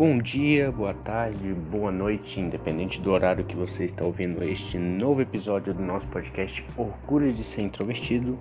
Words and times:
Bom 0.00 0.16
dia, 0.16 0.72
boa 0.72 0.94
tarde, 0.94 1.52
boa 1.52 1.92
noite, 1.92 2.40
independente 2.40 2.98
do 3.02 3.10
horário 3.12 3.44
que 3.44 3.54
você 3.54 3.84
está 3.84 4.02
ouvindo 4.02 4.42
este 4.42 4.78
novo 4.78 5.20
episódio 5.20 5.74
do 5.74 5.82
nosso 5.82 6.06
podcast 6.06 6.64
Orgulho 6.74 7.30
de 7.34 7.44
Ser 7.44 7.60
Introvertido. 7.60 8.38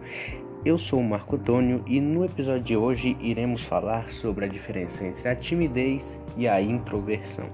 Eu 0.64 0.78
sou 0.78 1.02
o 1.02 1.04
Marco 1.04 1.36
Antônio 1.36 1.84
e 1.86 2.00
no 2.00 2.24
episódio 2.24 2.64
de 2.64 2.78
hoje 2.78 3.18
iremos 3.20 3.62
falar 3.62 4.10
sobre 4.10 4.46
a 4.46 4.48
diferença 4.48 5.04
entre 5.04 5.28
a 5.28 5.36
timidez 5.36 6.18
e 6.38 6.48
a 6.48 6.62
introversão. 6.62 7.50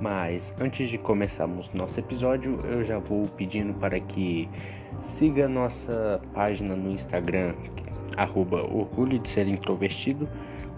Mas 0.00 0.52
antes 0.60 0.90
de 0.90 0.98
começarmos 0.98 1.72
nosso 1.72 2.00
episódio, 2.00 2.58
eu 2.64 2.82
já 2.82 2.98
vou 2.98 3.28
pedindo 3.28 3.72
para 3.74 4.00
que 4.00 4.48
siga 4.98 5.46
nossa 5.46 6.20
página 6.34 6.74
no 6.74 6.90
Instagram, 6.90 7.54
arroba 8.16 8.62
Orgulho 8.62 9.16
de 9.16 9.30
Ser 9.30 9.46
Introvertido 9.46 10.28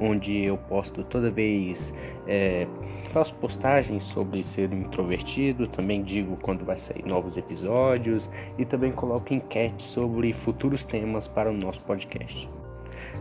onde 0.05 0.45
eu 0.45 0.57
posto 0.57 1.03
toda 1.03 1.31
vez 1.31 1.93
é, 2.27 2.67
faço 3.13 3.35
postagens 3.37 4.05
sobre 4.05 4.43
ser 4.43 4.73
introvertido, 4.73 5.69
também 5.69 6.03
digo 6.03 6.37
quando 6.43 6.65
vai 6.65 6.79
sair 6.79 7.05
novos 7.05 7.37
episódios 7.37 8.29
e 8.59 8.65
também 8.65 8.93
coloco 8.93 9.33
enquete 9.33 9.83
sobre 9.83 10.33
futuros 10.33 10.85
temas 10.85 11.29
para 11.29 11.51
o 11.51 11.55
nosso 11.55 11.85
podcast. 11.85 12.49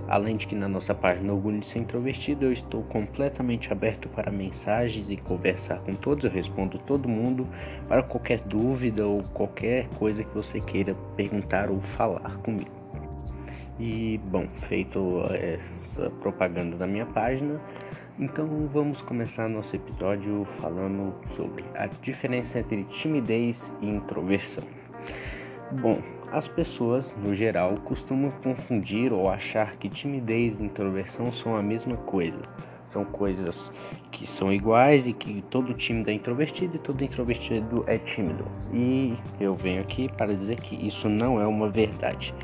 Além 0.07 0.35
de 0.35 0.47
que 0.47 0.55
na 0.55 0.67
nossa 0.67 0.93
página 0.93 1.31
Orgulho 1.31 1.63
Ser 1.63 1.79
Introvertido 1.79 2.45
eu 2.45 2.51
estou 2.51 2.83
completamente 2.83 3.71
aberto 3.71 4.09
para 4.09 4.31
mensagens 4.31 5.09
e 5.09 5.15
conversar 5.15 5.79
com 5.79 5.93
todos, 5.93 6.25
eu 6.25 6.31
respondo 6.31 6.77
todo 6.79 7.07
mundo 7.07 7.47
para 7.88 8.03
qualquer 8.03 8.39
dúvida 8.41 9.05
ou 9.05 9.21
qualquer 9.33 9.88
coisa 9.99 10.23
que 10.23 10.33
você 10.33 10.59
queira 10.59 10.95
perguntar 11.15 11.69
ou 11.69 11.79
falar 11.79 12.38
comigo. 12.38 12.82
E 13.79 14.19
bom, 14.25 14.47
feito 14.47 15.23
essa 15.31 16.09
propaganda 16.21 16.75
da 16.75 16.85
minha 16.85 17.07
página, 17.07 17.59
então 18.19 18.47
vamos 18.71 19.02
começar 19.02 19.49
nosso 19.49 19.75
episódio 19.75 20.45
falando 20.61 21.15
sobre 21.35 21.65
a 21.73 21.88
diferença 21.88 22.59
entre 22.59 22.83
timidez 22.83 23.73
e 23.81 23.88
introversão. 23.88 24.63
Bom, 25.71 25.97
as 26.31 26.47
pessoas, 26.47 27.15
no 27.17 27.33
geral, 27.33 27.73
costumam 27.83 28.31
confundir 28.43 29.11
ou 29.11 29.27
achar 29.27 29.75
que 29.77 29.89
timidez 29.89 30.59
e 30.59 30.65
introversão 30.65 31.33
são 31.33 31.55
a 31.55 31.63
mesma 31.63 31.97
coisa. 31.97 32.41
São 32.91 33.03
coisas 33.03 33.71
que 34.11 34.27
são 34.27 34.53
iguais 34.53 35.08
e 35.08 35.13
que 35.13 35.41
todo 35.49 35.73
tímido 35.73 36.11
é 36.11 36.13
introvertido 36.13 36.75
e 36.75 36.80
todo 36.80 37.03
introvertido 37.03 37.83
é 37.87 37.97
tímido. 37.97 38.45
E 38.71 39.17
eu 39.39 39.55
venho 39.55 39.81
aqui 39.81 40.08
para 40.15 40.35
dizer 40.35 40.59
que 40.59 40.75
isso 40.75 41.09
não 41.09 41.41
é 41.41 41.47
uma 41.47 41.69
verdade. 41.69 42.35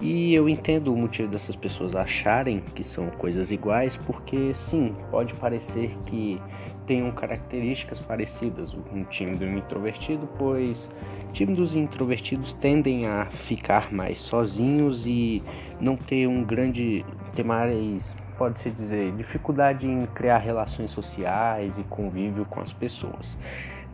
E 0.00 0.32
eu 0.32 0.48
entendo 0.48 0.92
o 0.92 0.96
motivo 0.96 1.28
dessas 1.28 1.56
pessoas 1.56 1.96
acharem 1.96 2.60
que 2.60 2.84
são 2.84 3.10
coisas 3.10 3.50
iguais, 3.50 3.96
porque 3.96 4.54
sim, 4.54 4.94
pode 5.10 5.34
parecer 5.34 5.90
que 6.06 6.40
tenham 6.86 7.10
características 7.10 7.98
parecidas, 7.98 8.72
um 8.74 9.02
tímido 9.04 9.44
e 9.44 9.48
um 9.48 9.58
introvertido, 9.58 10.28
pois 10.38 10.88
tímidos 11.32 11.74
e 11.74 11.78
introvertidos 11.78 12.54
tendem 12.54 13.06
a 13.06 13.26
ficar 13.26 13.92
mais 13.92 14.18
sozinhos 14.18 15.04
e 15.04 15.42
não 15.80 15.96
ter 15.96 16.26
um 16.26 16.44
grande, 16.44 17.04
ter 17.34 17.44
mais, 17.44 18.16
pode-se 18.38 18.70
dizer, 18.70 19.12
dificuldade 19.16 19.86
em 19.86 20.06
criar 20.06 20.38
relações 20.38 20.92
sociais 20.92 21.76
e 21.76 21.82
convívio 21.82 22.44
com 22.46 22.60
as 22.60 22.72
pessoas. 22.72 23.36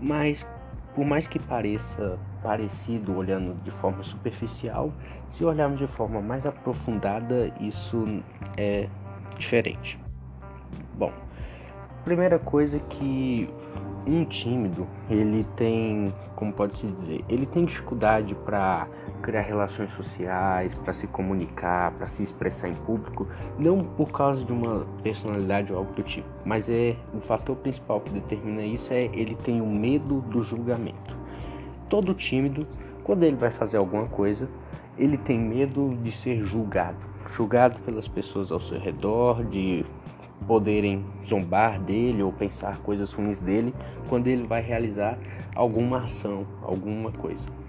Mas 0.01 0.47
por 0.95 1.05
mais 1.05 1.27
que 1.27 1.39
pareça 1.39 2.19
parecido 2.43 3.17
olhando 3.17 3.55
de 3.63 3.71
forma 3.71 4.05
superficial, 4.05 4.93
se 5.31 5.45
olharmos 5.45 5.79
de 5.79 5.87
forma 5.87 6.21
mais 6.21 6.47
aprofundada, 6.47 7.53
isso 7.61 8.05
é 8.57 8.89
diferente. 9.37 9.99
Bom, 10.97 11.13
primeira 12.05 12.39
coisa 12.39 12.79
que 12.79 13.49
um 14.07 14.25
tímido, 14.25 14.87
ele 15.09 15.45
tem, 15.57 16.13
como 16.37 16.53
pode 16.53 16.77
se 16.77 16.87
dizer, 16.87 17.25
ele 17.29 17.47
tem 17.47 17.65
dificuldade 17.65 18.35
para 18.35 18.87
criar 19.25 19.41
relações 19.41 19.91
sociais, 19.93 20.75
para 20.75 20.93
se 20.93 21.07
comunicar, 21.07 21.93
para 21.93 22.05
se 22.05 22.23
expressar 22.23 22.69
em 22.69 22.75
público, 22.75 23.27
não 23.59 23.79
por 23.79 24.13
causa 24.13 24.45
de 24.45 24.53
uma 24.53 24.85
personalidade 25.03 25.73
ou 25.73 25.79
algo 25.79 25.95
do 25.95 26.03
tipo, 26.03 26.29
mas 26.45 26.69
é 26.69 26.95
o 27.15 27.21
fator 27.21 27.57
principal 27.57 28.03
que 28.03 28.13
determina 28.13 28.63
isso 28.63 28.93
é 28.93 29.05
ele 29.15 29.35
tem 29.35 29.63
o 29.63 29.67
medo 29.67 30.21
do 30.21 30.43
julgamento. 30.43 31.17
Todo 31.89 32.13
tímido, 32.13 32.63
quando 33.03 33.23
ele 33.23 33.37
vai 33.37 33.51
fazer 33.51 33.79
alguma 33.79 34.07
coisa, 34.07 34.47
ele 34.99 35.17
tem 35.17 35.39
medo 35.39 35.89
de 36.03 36.13
ser 36.13 36.45
julgado, 36.45 36.99
julgado 37.33 37.79
pelas 37.81 38.07
pessoas 38.07 38.53
ao 38.53 38.61
seu 38.61 38.79
redor, 38.79 39.43
de 39.43 39.87
poderem 40.47 41.03
zombar 41.27 41.81
dele 41.81 42.23
ou 42.23 42.31
pensar 42.31 42.79
coisas 42.81 43.11
ruins 43.15 43.39
dele 43.39 43.75
quando 44.07 44.27
ele 44.27 44.47
vai 44.47 44.61
realizar 44.61 45.19
alguma 45.57 46.01
ação, 46.01 46.47
alguma 46.63 47.11
coisa. 47.11 47.64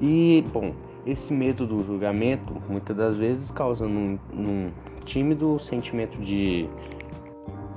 E, 0.00 0.44
bom, 0.52 0.72
esse 1.06 1.32
medo 1.32 1.66
do 1.66 1.82
julgamento 1.82 2.54
muitas 2.68 2.96
das 2.96 3.16
vezes 3.16 3.50
causa 3.50 3.86
num, 3.86 4.18
num 4.32 4.70
tímido 5.04 5.58
sentimento 5.58 6.18
de 6.18 6.68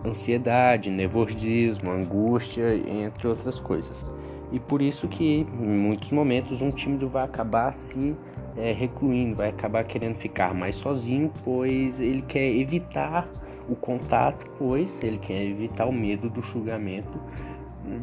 ansiedade, 0.05 0.89
nervosismo, 0.89 1.91
angústia, 1.91 2.75
entre 2.75 3.27
outras 3.27 3.59
coisas. 3.59 4.11
E 4.51 4.59
por 4.59 4.81
isso 4.81 5.07
que 5.07 5.47
em 5.59 5.67
muitos 5.67 6.11
momentos 6.11 6.61
um 6.61 6.69
tímido 6.69 7.09
vai 7.09 7.23
acabar 7.23 7.73
se 7.73 8.15
é, 8.55 8.71
recluindo, 8.71 9.35
vai 9.35 9.49
acabar 9.49 9.83
querendo 9.83 10.15
ficar 10.15 10.53
mais 10.53 10.75
sozinho, 10.75 11.31
pois 11.43 11.99
ele 11.99 12.21
quer 12.21 12.51
evitar 12.55 13.25
o 13.67 13.75
contato, 13.75 14.45
pois 14.59 14.99
ele 15.01 15.17
quer 15.17 15.41
evitar 15.43 15.85
o 15.85 15.91
medo 15.91 16.29
do 16.29 16.41
julgamento 16.41 17.19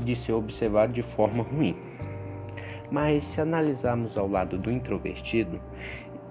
de 0.04 0.16
ser 0.16 0.32
observado 0.32 0.92
de 0.92 1.02
forma 1.02 1.42
ruim. 1.42 1.76
Mas 2.90 3.24
se 3.24 3.40
analisarmos 3.40 4.18
ao 4.18 4.28
lado 4.28 4.58
do 4.58 4.70
introvertido, 4.70 5.60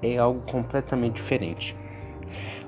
é 0.01 0.17
algo 0.17 0.41
completamente 0.51 1.15
diferente. 1.15 1.75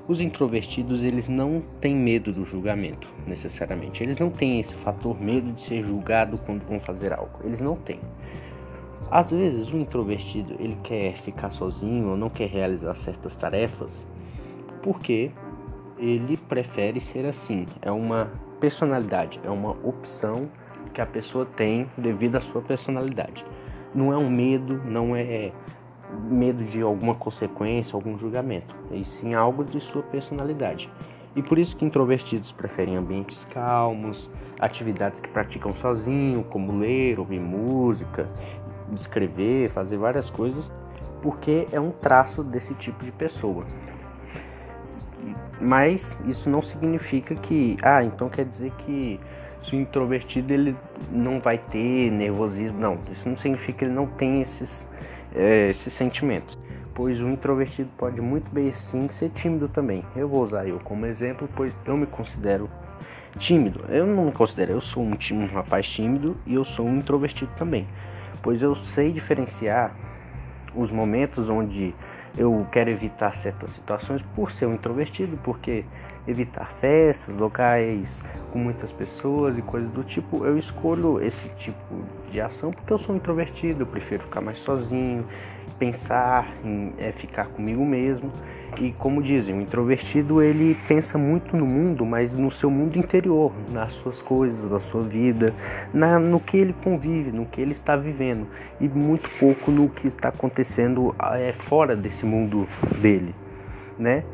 Os 0.08 0.20
introvertidos, 0.20 1.02
eles 1.02 1.28
não 1.28 1.62
têm 1.80 1.94
medo 1.94 2.32
do 2.32 2.44
julgamento, 2.44 3.08
necessariamente. 3.26 4.02
Eles 4.02 4.18
não 4.18 4.30
têm 4.30 4.58
esse 4.60 4.74
fator 4.74 5.20
medo 5.20 5.52
de 5.52 5.62
ser 5.62 5.84
julgado 5.84 6.38
quando 6.38 6.64
vão 6.66 6.80
fazer 6.80 7.12
algo. 7.12 7.38
Eles 7.44 7.60
não 7.60 7.76
têm. 7.76 8.00
Às 9.10 9.30
vezes, 9.30 9.70
o 9.72 9.76
introvertido, 9.76 10.56
ele 10.58 10.76
quer 10.82 11.14
ficar 11.18 11.50
sozinho 11.50 12.08
ou 12.08 12.16
não 12.16 12.30
quer 12.30 12.48
realizar 12.48 12.96
certas 12.96 13.36
tarefas 13.36 14.06
porque 14.82 15.30
ele 15.98 16.36
prefere 16.36 17.00
ser 17.00 17.26
assim. 17.26 17.66
É 17.80 17.90
uma 17.90 18.30
personalidade, 18.58 19.38
é 19.44 19.50
uma 19.50 19.70
opção 19.70 20.36
que 20.92 21.00
a 21.00 21.06
pessoa 21.06 21.46
tem 21.46 21.86
devido 21.96 22.36
à 22.36 22.40
sua 22.40 22.60
personalidade 22.60 23.44
não 23.94 24.12
é 24.12 24.16
um 24.16 24.30
medo, 24.30 24.80
não 24.84 25.14
é 25.14 25.52
medo 26.30 26.64
de 26.64 26.82
alguma 26.82 27.14
consequência, 27.14 27.94
algum 27.94 28.18
julgamento, 28.18 28.74
e 28.90 29.04
sim 29.04 29.34
algo 29.34 29.64
de 29.64 29.80
sua 29.80 30.02
personalidade. 30.02 30.90
E 31.34 31.42
por 31.42 31.58
isso 31.58 31.76
que 31.76 31.84
introvertidos 31.84 32.52
preferem 32.52 32.96
ambientes 32.96 33.42
calmos, 33.46 34.30
atividades 34.60 35.18
que 35.18 35.28
praticam 35.28 35.72
sozinho, 35.72 36.44
como 36.44 36.78
ler, 36.78 37.18
ouvir 37.18 37.40
música, 37.40 38.26
escrever, 38.92 39.70
fazer 39.70 39.96
várias 39.96 40.28
coisas, 40.28 40.70
porque 41.22 41.66
é 41.72 41.80
um 41.80 41.90
traço 41.90 42.42
desse 42.42 42.74
tipo 42.74 43.02
de 43.02 43.10
pessoa. 43.10 43.64
Mas 45.58 46.18
isso 46.26 46.50
não 46.50 46.60
significa 46.60 47.34
que, 47.34 47.76
ah, 47.82 48.04
então 48.04 48.28
quer 48.28 48.44
dizer 48.44 48.72
que 48.72 49.18
se 49.62 49.76
o 49.76 49.80
introvertido 49.80 50.52
ele 50.52 50.76
não 51.10 51.40
vai 51.40 51.58
ter 51.58 52.10
nervosismo, 52.10 52.78
não. 52.78 52.94
Isso 53.12 53.28
não 53.28 53.36
significa 53.36 53.78
que 53.78 53.84
ele 53.84 53.94
não 53.94 54.06
tem 54.06 54.40
esses, 54.42 54.86
é, 55.34 55.70
esses 55.70 55.92
sentimentos. 55.92 56.58
Pois 56.94 57.20
o 57.20 57.28
introvertido 57.28 57.88
pode 57.96 58.20
muito 58.20 58.50
bem 58.52 58.72
sim 58.72 59.08
ser 59.08 59.30
tímido 59.30 59.68
também. 59.68 60.04
Eu 60.14 60.28
vou 60.28 60.42
usar 60.42 60.66
eu 60.66 60.78
como 60.80 61.06
exemplo, 61.06 61.48
pois 61.54 61.72
eu 61.86 61.96
me 61.96 62.06
considero 62.06 62.68
tímido. 63.38 63.84
Eu 63.88 64.06
não 64.06 64.26
me 64.26 64.32
considero, 64.32 64.72
eu 64.72 64.80
sou 64.80 65.02
um, 65.02 65.16
um 65.32 65.46
rapaz 65.46 65.88
tímido 65.88 66.36
e 66.46 66.54
eu 66.54 66.64
sou 66.64 66.86
um 66.86 66.98
introvertido 66.98 67.50
também. 67.56 67.86
Pois 68.42 68.60
eu 68.60 68.74
sei 68.74 69.12
diferenciar 69.12 69.94
os 70.74 70.90
momentos 70.90 71.48
onde 71.48 71.94
eu 72.36 72.66
quero 72.72 72.90
evitar 72.90 73.36
certas 73.36 73.70
situações 73.70 74.22
por 74.34 74.52
ser 74.52 74.66
um 74.66 74.74
introvertido, 74.74 75.38
porque 75.44 75.84
evitar 76.26 76.70
festas, 76.80 77.34
locais 77.36 78.20
com 78.52 78.58
muitas 78.58 78.92
pessoas 78.92 79.56
e 79.58 79.62
coisas 79.62 79.90
do 79.90 80.04
tipo, 80.04 80.44
eu 80.44 80.56
escolho 80.58 81.20
esse 81.22 81.48
tipo 81.58 82.04
de 82.30 82.40
ação 82.40 82.70
porque 82.70 82.92
eu 82.92 82.98
sou 82.98 83.16
introvertido, 83.16 83.82
eu 83.82 83.86
prefiro 83.86 84.22
ficar 84.24 84.40
mais 84.40 84.58
sozinho, 84.58 85.26
pensar 85.78 86.48
em 86.64 86.92
é, 86.98 87.12
ficar 87.12 87.46
comigo 87.46 87.84
mesmo. 87.84 88.30
E 88.80 88.92
como 88.92 89.22
dizem, 89.22 89.54
o 89.54 89.60
introvertido 89.60 90.42
ele 90.42 90.76
pensa 90.88 91.18
muito 91.18 91.56
no 91.56 91.66
mundo, 91.66 92.06
mas 92.06 92.32
no 92.32 92.50
seu 92.50 92.70
mundo 92.70 92.96
interior, 92.96 93.52
nas 93.70 93.92
suas 93.94 94.22
coisas, 94.22 94.70
na 94.70 94.80
sua 94.80 95.02
vida, 95.02 95.52
na, 95.92 96.18
no 96.18 96.40
que 96.40 96.56
ele 96.56 96.74
convive, 96.82 97.30
no 97.32 97.44
que 97.44 97.60
ele 97.60 97.72
está 97.72 97.96
vivendo, 97.96 98.46
e 98.80 98.88
muito 98.88 99.28
pouco 99.38 99.70
no 99.70 99.90
que 99.90 100.08
está 100.08 100.28
acontecendo 100.28 101.14
é, 101.34 101.52
fora 101.52 101.94
desse 101.94 102.24
mundo 102.24 102.66
dele, 102.98 103.34
né? 103.98 104.24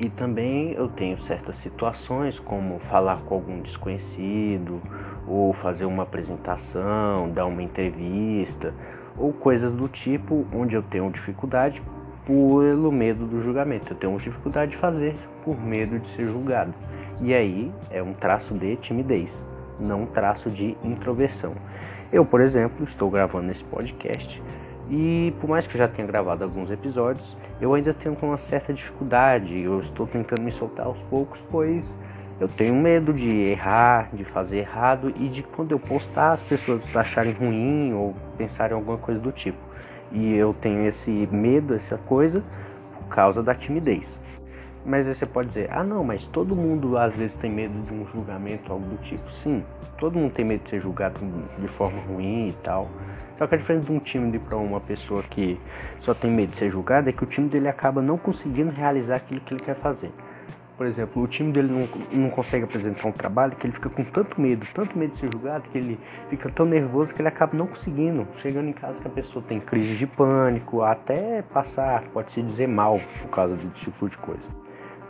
E 0.00 0.08
também 0.08 0.72
eu 0.72 0.88
tenho 0.88 1.20
certas 1.20 1.56
situações, 1.56 2.38
como 2.38 2.78
falar 2.78 3.20
com 3.20 3.34
algum 3.34 3.60
desconhecido, 3.60 4.80
ou 5.28 5.52
fazer 5.52 5.84
uma 5.84 6.04
apresentação, 6.04 7.28
dar 7.28 7.44
uma 7.44 7.62
entrevista, 7.62 8.72
ou 9.18 9.30
coisas 9.30 9.70
do 9.70 9.88
tipo 9.88 10.46
onde 10.54 10.74
eu 10.74 10.82
tenho 10.82 11.10
dificuldade 11.10 11.82
pelo 12.24 12.90
medo 12.90 13.26
do 13.26 13.42
julgamento. 13.42 13.92
Eu 13.92 13.96
tenho 13.96 14.18
dificuldade 14.18 14.70
de 14.70 14.78
fazer 14.78 15.14
por 15.44 15.60
medo 15.60 15.98
de 15.98 16.08
ser 16.08 16.24
julgado. 16.24 16.72
E 17.20 17.34
aí 17.34 17.70
é 17.90 18.02
um 18.02 18.14
traço 18.14 18.54
de 18.54 18.76
timidez, 18.76 19.44
não 19.78 20.04
um 20.04 20.06
traço 20.06 20.48
de 20.48 20.78
introversão. 20.82 21.52
Eu, 22.10 22.24
por 22.24 22.40
exemplo, 22.40 22.84
estou 22.84 23.10
gravando 23.10 23.50
esse 23.50 23.64
podcast 23.64 24.42
e 24.90 25.32
por 25.40 25.48
mais 25.48 25.68
que 25.68 25.76
eu 25.76 25.78
já 25.78 25.86
tenha 25.86 26.06
gravado 26.06 26.42
alguns 26.42 26.68
episódios, 26.68 27.36
eu 27.60 27.72
ainda 27.72 27.94
tenho 27.94 28.16
uma 28.20 28.36
certa 28.36 28.74
dificuldade. 28.74 29.56
Eu 29.60 29.78
estou 29.78 30.04
tentando 30.04 30.42
me 30.42 30.50
soltar 30.50 30.86
aos 30.86 31.00
poucos, 31.02 31.40
pois 31.48 31.96
eu 32.40 32.48
tenho 32.48 32.74
medo 32.74 33.12
de 33.12 33.30
errar, 33.30 34.08
de 34.12 34.24
fazer 34.24 34.58
errado 34.58 35.12
e 35.16 35.28
de 35.28 35.44
quando 35.44 35.72
eu 35.72 35.78
postar 35.78 36.32
as 36.32 36.40
pessoas 36.40 36.84
acharem 36.96 37.32
ruim 37.32 37.92
ou 37.92 38.16
pensarem 38.36 38.74
alguma 38.74 38.98
coisa 38.98 39.20
do 39.20 39.30
tipo. 39.30 39.58
E 40.10 40.34
eu 40.34 40.52
tenho 40.60 40.84
esse 40.88 41.10
medo, 41.30 41.72
essa 41.74 41.96
coisa, 41.96 42.42
por 42.92 43.14
causa 43.14 43.44
da 43.44 43.54
timidez. 43.54 44.08
Mas 44.84 45.06
aí 45.06 45.14
você 45.14 45.26
pode 45.26 45.48
dizer, 45.48 45.68
ah 45.70 45.84
não, 45.84 46.02
mas 46.02 46.26
todo 46.26 46.56
mundo 46.56 46.96
às 46.96 47.14
vezes 47.14 47.36
tem 47.36 47.50
medo 47.50 47.80
de 47.82 47.92
um 47.92 48.06
julgamento, 48.06 48.72
algo 48.72 48.86
do 48.86 48.96
tipo. 49.02 49.30
Sim, 49.42 49.62
todo 49.98 50.18
mundo 50.18 50.32
tem 50.32 50.44
medo 50.44 50.64
de 50.64 50.70
ser 50.70 50.80
julgado 50.80 51.20
de 51.58 51.68
forma 51.68 52.00
ruim 52.00 52.48
e 52.48 52.52
tal. 52.62 52.88
Só 53.36 53.46
que 53.46 53.54
a 53.54 53.58
diferença 53.58 53.86
de 53.86 53.92
um 53.92 53.98
tímido 53.98 54.40
para 54.40 54.56
uma 54.56 54.80
pessoa 54.80 55.22
que 55.22 55.60
só 55.98 56.14
tem 56.14 56.30
medo 56.30 56.50
de 56.50 56.56
ser 56.56 56.70
julgado 56.70 57.08
é 57.08 57.12
que 57.12 57.22
o 57.22 57.26
time 57.26 57.48
dele 57.48 57.68
acaba 57.68 58.00
não 58.00 58.16
conseguindo 58.16 58.70
realizar 58.70 59.16
aquilo 59.16 59.40
que 59.40 59.52
ele 59.52 59.62
quer 59.62 59.76
fazer. 59.76 60.10
Por 60.78 60.86
exemplo, 60.86 61.22
o 61.22 61.26
time 61.28 61.52
dele 61.52 61.70
não, 61.70 62.20
não 62.22 62.30
consegue 62.30 62.64
apresentar 62.64 63.06
um 63.06 63.12
trabalho 63.12 63.54
que 63.54 63.66
ele 63.66 63.74
fica 63.74 63.90
com 63.90 64.02
tanto 64.02 64.40
medo, 64.40 64.66
tanto 64.72 64.96
medo 64.96 65.12
de 65.12 65.18
ser 65.18 65.28
julgado, 65.30 65.68
que 65.68 65.76
ele 65.76 66.00
fica 66.30 66.48
tão 66.48 66.64
nervoso 66.64 67.12
que 67.12 67.20
ele 67.20 67.28
acaba 67.28 67.54
não 67.54 67.66
conseguindo. 67.66 68.26
Chegando 68.38 68.68
em 68.70 68.72
casa 68.72 68.98
que 68.98 69.06
a 69.06 69.10
pessoa 69.10 69.44
tem 69.46 69.60
crise 69.60 69.94
de 69.94 70.06
pânico, 70.06 70.80
até 70.80 71.42
passar, 71.42 72.04
pode-se 72.14 72.40
dizer, 72.40 72.66
mal 72.66 72.98
por 73.20 73.28
causa 73.28 73.56
desse 73.56 73.84
tipo 73.84 74.08
de 74.08 74.16
coisa. 74.16 74.48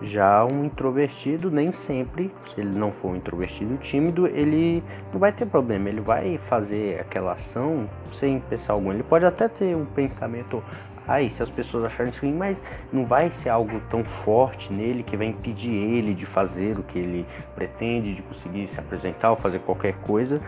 Já 0.02 0.46
um 0.46 0.64
introvertido, 0.64 1.50
nem 1.50 1.72
sempre, 1.72 2.32
se 2.54 2.60
ele 2.60 2.78
não 2.78 2.90
for 2.90 3.12
um 3.12 3.16
introvertido 3.16 3.76
tímido, 3.76 4.26
ele 4.26 4.82
não 5.12 5.20
vai 5.20 5.30
ter 5.30 5.44
problema, 5.44 5.90
ele 5.90 6.00
vai 6.00 6.38
fazer 6.38 6.98
aquela 6.98 7.32
ação 7.32 7.86
sem 8.12 8.40
pensar 8.40 8.72
algum. 8.72 8.92
Ele 8.92 9.02
pode 9.02 9.26
até 9.26 9.46
ter 9.46 9.76
um 9.76 9.84
pensamento, 9.84 10.64
ai, 11.06 11.28
se 11.28 11.42
as 11.42 11.50
pessoas 11.50 11.84
acharem 11.84 12.10
isso 12.10 12.22
ruim, 12.22 12.32
mas 12.32 12.62
não 12.90 13.04
vai 13.04 13.30
ser 13.30 13.50
algo 13.50 13.78
tão 13.90 14.02
forte 14.02 14.72
nele 14.72 15.02
que 15.02 15.18
vai 15.18 15.26
impedir 15.26 15.74
ele 15.74 16.14
de 16.14 16.24
fazer 16.24 16.78
o 16.78 16.82
que 16.82 16.98
ele 16.98 17.26
pretende, 17.54 18.14
de 18.14 18.22
conseguir 18.22 18.68
se 18.68 18.80
apresentar 18.80 19.28
ou 19.28 19.36
fazer 19.36 19.58
qualquer 19.60 19.92
coisa, 19.96 20.40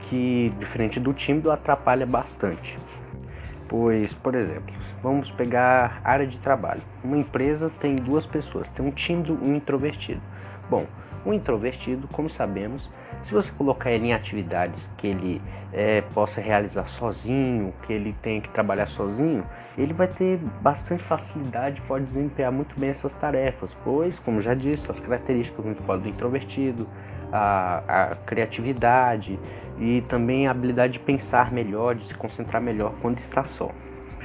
que 0.00 0.50
diferente 0.58 0.98
do 0.98 1.12
tímido 1.12 1.52
atrapalha 1.52 2.06
bastante. 2.06 2.78
Pois, 3.72 4.12
por 4.12 4.34
exemplo, 4.34 4.70
vamos 5.02 5.30
pegar 5.30 6.02
área 6.04 6.26
de 6.26 6.38
trabalho. 6.38 6.82
Uma 7.02 7.16
empresa 7.16 7.72
tem 7.80 7.96
duas 7.96 8.26
pessoas, 8.26 8.68
tem 8.68 8.84
um 8.84 8.90
tímido 8.90 9.38
e 9.40 9.50
um 9.50 9.56
introvertido. 9.56 10.20
Bom, 10.68 10.84
o 11.24 11.32
introvertido, 11.32 12.06
como 12.08 12.28
sabemos, 12.28 12.90
se 13.22 13.32
você 13.32 13.50
colocar 13.52 13.90
ele 13.90 14.08
em 14.08 14.12
atividades 14.12 14.90
que 14.98 15.06
ele 15.06 15.40
é, 15.72 16.02
possa 16.02 16.38
realizar 16.38 16.84
sozinho, 16.84 17.72
que 17.86 17.94
ele 17.94 18.14
tenha 18.20 18.42
que 18.42 18.50
trabalhar 18.50 18.88
sozinho, 18.88 19.42
ele 19.76 19.92
vai 19.92 20.06
ter 20.06 20.38
bastante 20.60 21.02
facilidade, 21.04 21.80
pode 21.82 22.04
desempenhar 22.06 22.52
muito 22.52 22.78
bem 22.78 22.90
essas 22.90 23.12
tarefas, 23.14 23.74
pois, 23.82 24.18
como 24.18 24.40
já 24.40 24.54
disse, 24.54 24.90
as 24.90 25.00
características 25.00 25.64
muito 25.64 25.82
fortes 25.82 26.04
do 26.04 26.10
introvertido, 26.10 26.86
a, 27.32 28.10
a 28.12 28.16
criatividade 28.16 29.38
e 29.78 30.02
também 30.02 30.46
a 30.46 30.50
habilidade 30.50 30.94
de 30.94 30.98
pensar 31.00 31.50
melhor, 31.50 31.94
de 31.94 32.06
se 32.06 32.14
concentrar 32.14 32.60
melhor 32.60 32.92
quando 33.00 33.18
está 33.18 33.44
só. 33.44 33.70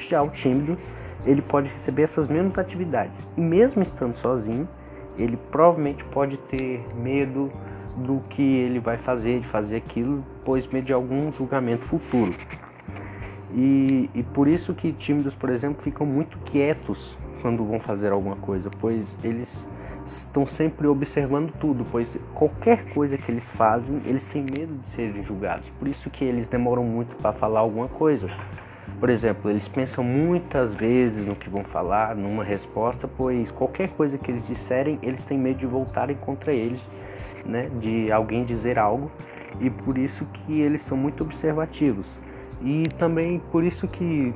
Já 0.09 0.21
o 0.21 0.29
tímido, 0.29 0.77
ele 1.25 1.41
pode 1.41 1.69
receber 1.69 2.03
essas 2.03 2.27
mesmas 2.27 2.57
atividades 2.59 3.17
e 3.35 3.41
mesmo 3.41 3.81
estando 3.81 4.15
sozinho, 4.17 4.67
ele 5.17 5.37
provavelmente 5.49 6.03
pode 6.05 6.37
ter 6.37 6.85
medo 6.95 7.51
do 7.95 8.19
que 8.29 8.41
ele 8.41 8.79
vai 8.79 8.97
fazer, 8.97 9.39
de 9.39 9.47
fazer 9.47 9.77
aquilo, 9.77 10.23
pois 10.43 10.67
medo 10.67 10.85
de 10.85 10.93
algum 10.93 11.31
julgamento 11.31 11.85
futuro. 11.85 12.35
E, 13.53 14.09
e 14.13 14.23
por 14.23 14.47
isso 14.47 14.73
que 14.73 14.91
tímidos, 14.91 15.33
por 15.33 15.49
exemplo, 15.49 15.81
ficam 15.81 16.05
muito 16.05 16.37
quietos 16.39 17.17
quando 17.41 17.63
vão 17.63 17.79
fazer 17.79 18.11
alguma 18.11 18.35
coisa, 18.35 18.69
pois 18.79 19.17
eles 19.23 19.67
estão 20.05 20.45
sempre 20.45 20.87
observando 20.87 21.51
tudo, 21.59 21.85
pois 21.91 22.17
qualquer 22.33 22.89
coisa 22.89 23.17
que 23.17 23.31
eles 23.31 23.43
fazem, 23.55 24.01
eles 24.05 24.25
têm 24.25 24.43
medo 24.43 24.73
de 24.75 24.85
serem 24.95 25.23
julgados. 25.23 25.69
Por 25.77 25.87
isso 25.87 26.09
que 26.09 26.23
eles 26.23 26.47
demoram 26.47 26.83
muito 26.83 27.15
para 27.17 27.33
falar 27.33 27.59
alguma 27.59 27.87
coisa. 27.87 28.27
Por 28.99 29.09
exemplo, 29.09 29.51
eles 29.51 29.67
pensam 29.67 30.03
muitas 30.03 30.73
vezes 30.73 31.25
no 31.25 31.35
que 31.35 31.49
vão 31.49 31.63
falar, 31.63 32.15
numa 32.15 32.43
resposta, 32.43 33.07
pois 33.07 33.51
qualquer 33.51 33.91
coisa 33.91 34.17
que 34.17 34.31
eles 34.31 34.47
disserem, 34.47 34.97
eles 35.03 35.23
têm 35.23 35.37
medo 35.37 35.59
de 35.59 35.65
voltarem 35.67 36.15
contra 36.15 36.51
eles, 36.51 36.79
né, 37.45 37.69
de 37.79 38.11
alguém 38.11 38.43
dizer 38.43 38.79
algo, 38.79 39.11
e 39.59 39.69
por 39.69 39.97
isso 39.97 40.25
que 40.25 40.61
eles 40.61 40.81
são 40.83 40.97
muito 40.97 41.23
observativos. 41.23 42.07
E 42.61 42.83
também 42.97 43.39
por 43.51 43.63
isso 43.63 43.87
que 43.87 44.33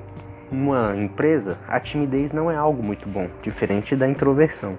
uma 0.51 0.95
empresa, 0.95 1.57
a 1.67 1.79
timidez 1.79 2.31
não 2.31 2.51
é 2.51 2.55
algo 2.55 2.83
muito 2.83 3.07
bom, 3.07 3.27
diferente 3.41 3.95
da 3.95 4.07
introversão. 4.07 4.75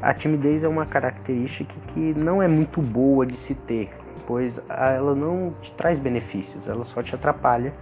A 0.00 0.14
timidez 0.14 0.62
é 0.62 0.68
uma 0.68 0.86
característica 0.86 1.74
que 1.92 2.14
não 2.16 2.40
é 2.40 2.46
muito 2.46 2.80
boa 2.80 3.26
de 3.26 3.36
se 3.36 3.54
ter, 3.54 3.90
pois 4.26 4.60
ela 4.68 5.14
não 5.14 5.54
te 5.60 5.72
traz 5.72 5.98
benefícios, 5.98 6.68
ela 6.68 6.84
só 6.84 7.02
te 7.02 7.14
atrapalha 7.14 7.72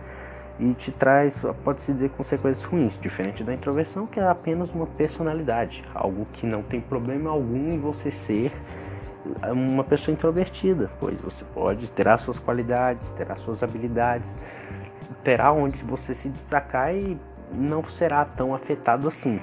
e 0.58 0.72
te 0.72 0.90
traz, 0.90 1.34
pode-se 1.62 1.92
dizer, 1.92 2.08
consequências 2.10 2.64
ruins, 2.64 2.98
diferente 3.00 3.44
da 3.44 3.52
introversão, 3.52 4.06
que 4.06 4.18
é 4.18 4.26
apenas 4.26 4.72
uma 4.72 4.86
personalidade, 4.86 5.84
algo 5.94 6.24
que 6.32 6.46
não 6.46 6.62
tem 6.62 6.80
problema 6.80 7.28
algum 7.28 7.70
em 7.70 7.78
você 7.78 8.10
ser 8.10 8.50
uma 9.52 9.84
pessoa 9.84 10.14
introvertida, 10.14 10.90
pois 10.98 11.20
você 11.20 11.44
pode 11.52 11.90
ter 11.90 12.08
as 12.08 12.22
suas 12.22 12.38
qualidades, 12.38 13.12
ter 13.12 13.30
as 13.30 13.40
suas 13.40 13.62
habilidades, 13.62 14.34
terá 15.22 15.52
onde 15.52 15.82
você 15.84 16.14
se 16.14 16.28
destacar 16.28 16.94
e 16.94 17.18
não 17.52 17.82
será 17.84 18.24
tão 18.24 18.54
afetado 18.54 19.08
assim. 19.08 19.40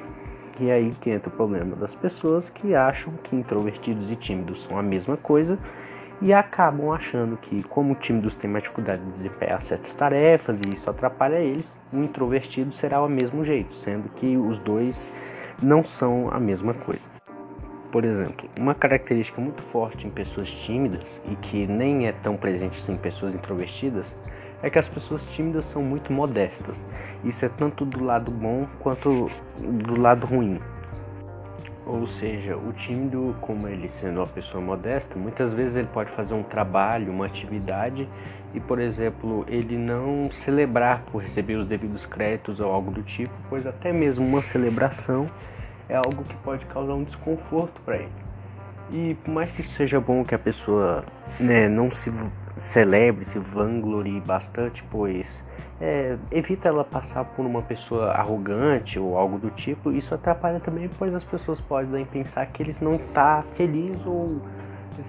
E 0.60 0.70
aí 0.70 0.94
que 1.02 1.10
entra 1.10 1.30
o 1.30 1.32
problema 1.32 1.76
das 1.76 1.96
pessoas 1.96 2.50
que 2.50 2.76
acham 2.76 3.14
que 3.24 3.36
introvertidos 3.36 4.12
e 4.12 4.16
tímidos 4.16 4.64
são 4.64 4.78
a 4.78 4.84
mesma 4.84 5.18
coisa 5.18 5.58
e 6.22 6.34
acabam 6.34 6.92
achando 6.92 7.36
que, 7.38 7.64
como 7.64 7.96
tímidos 7.96 8.36
têm 8.36 8.50
mais 8.50 8.64
dificuldade 8.64 9.04
de 9.04 9.12
desempenhar 9.12 9.62
certas 9.62 9.94
tarefas 9.94 10.60
e 10.66 10.74
isso 10.74 10.90
atrapalha 10.90 11.38
eles, 11.38 11.70
o 11.92 11.98
introvertido 11.98 12.72
será 12.72 13.02
o 13.02 13.10
mesmo 13.10 13.44
jeito, 13.44 13.76
sendo 13.76 14.08
que 14.10 14.38
os 14.38 14.60
dois 14.60 15.12
não 15.62 15.84
são 15.84 16.30
a 16.32 16.40
mesma 16.40 16.74
coisa. 16.74 17.02
Por 17.92 18.06
exemplo, 18.06 18.50
uma 18.58 18.74
característica 18.74 19.42
muito 19.42 19.62
forte 19.62 20.08
em 20.08 20.10
pessoas 20.10 20.50
tímidas 20.50 21.22
e 21.26 21.36
que 21.36 21.68
nem 21.68 22.08
é 22.08 22.12
tão 22.12 22.38
presente 22.38 22.80
assim 22.80 22.94
em 22.94 22.98
pessoas 22.98 23.36
introvertidas 23.36 24.16
é 24.64 24.70
que 24.70 24.80
as 24.80 24.88
pessoas 24.88 25.24
tímidas 25.26 25.66
são 25.66 25.84
muito 25.84 26.12
modestas. 26.12 26.82
Isso 27.24 27.46
é 27.46 27.50
tanto 27.50 27.86
do 27.86 28.04
lado 28.04 28.32
bom 28.32 28.66
quanto 28.80 29.30
do 29.60 30.00
lado 30.00 30.26
ruim. 30.26 30.60
Ou 31.86 32.08
seja, 32.08 32.56
o 32.56 32.72
tímido, 32.72 33.36
como 33.42 33.68
ele 33.68 33.90
sendo 33.90 34.22
uma 34.22 34.28
pessoa 34.28 34.64
modesta, 34.64 35.20
muitas 35.20 35.52
vezes 35.52 35.76
ele 35.76 35.90
pode 35.92 36.10
fazer 36.12 36.34
um 36.34 36.42
trabalho, 36.42 37.12
uma 37.12 37.26
atividade 37.26 38.08
e, 38.54 38.60
por 38.60 38.80
exemplo, 38.80 39.46
ele 39.50 39.78
não 39.78 40.32
celebrar 40.32 41.02
por 41.12 41.22
receber 41.22 41.58
os 41.58 41.66
devidos 41.66 42.06
créditos 42.06 42.62
ou 42.62 42.72
algo 42.72 42.90
do 42.90 43.04
tipo, 43.04 43.34
pois 43.50 43.68
até 43.68 43.92
mesmo 43.92 44.26
uma 44.26 44.42
celebração 44.42 45.30
é 45.90 45.96
algo 45.98 46.24
que 46.24 46.36
pode 46.38 46.66
causar 46.68 46.94
um 46.94 47.04
desconforto 47.04 47.82
para 47.82 47.98
ele. 47.98 48.12
E 48.90 49.16
por 49.16 49.32
mais 49.32 49.52
que 49.52 49.62
seja 49.62 50.00
bom 50.00 50.24
que 50.24 50.34
a 50.34 50.40
pessoa 50.40 51.04
né, 51.38 51.68
não 51.68 51.92
se 51.92 52.10
celebre, 52.58 53.26
se 53.26 53.40
vanglorie 53.40 54.20
bastante, 54.20 54.84
pois 54.92 55.44
é, 55.82 56.18
evita 56.32 56.70
ela 56.70 56.84
passar 56.84 57.26
por 57.26 57.46
uma 57.46 57.62
pessoa 57.62 58.12
arrogante 58.12 59.00
ou 59.00 59.18
algo 59.18 59.38
do 59.38 59.50
tipo. 59.50 59.92
Isso 59.92 60.14
atrapalha 60.14 60.60
também, 60.60 60.90
pois 60.98 61.14
as 61.14 61.24
pessoas 61.24 61.60
podem 61.60 62.06
pensar 62.06 62.46
que 62.48 62.64
eles 62.64 62.80
não 62.80 62.98
tá 62.98 63.44
feliz 63.56 64.00
ou 64.06 64.42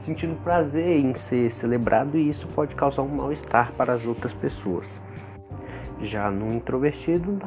sentindo 0.05 0.35
prazer 0.43 0.99
em 0.99 1.15
ser 1.15 1.51
celebrado 1.51 2.17
e 2.17 2.31
isso 2.31 2.47
pode 2.49 2.75
causar 2.75 3.03
um 3.03 3.15
mal-estar 3.15 3.73
para 3.73 3.93
as 3.93 4.05
outras 4.05 4.33
pessoas. 4.33 4.87
Já 6.01 6.31
no 6.31 6.53
introvertido, 6.53 7.39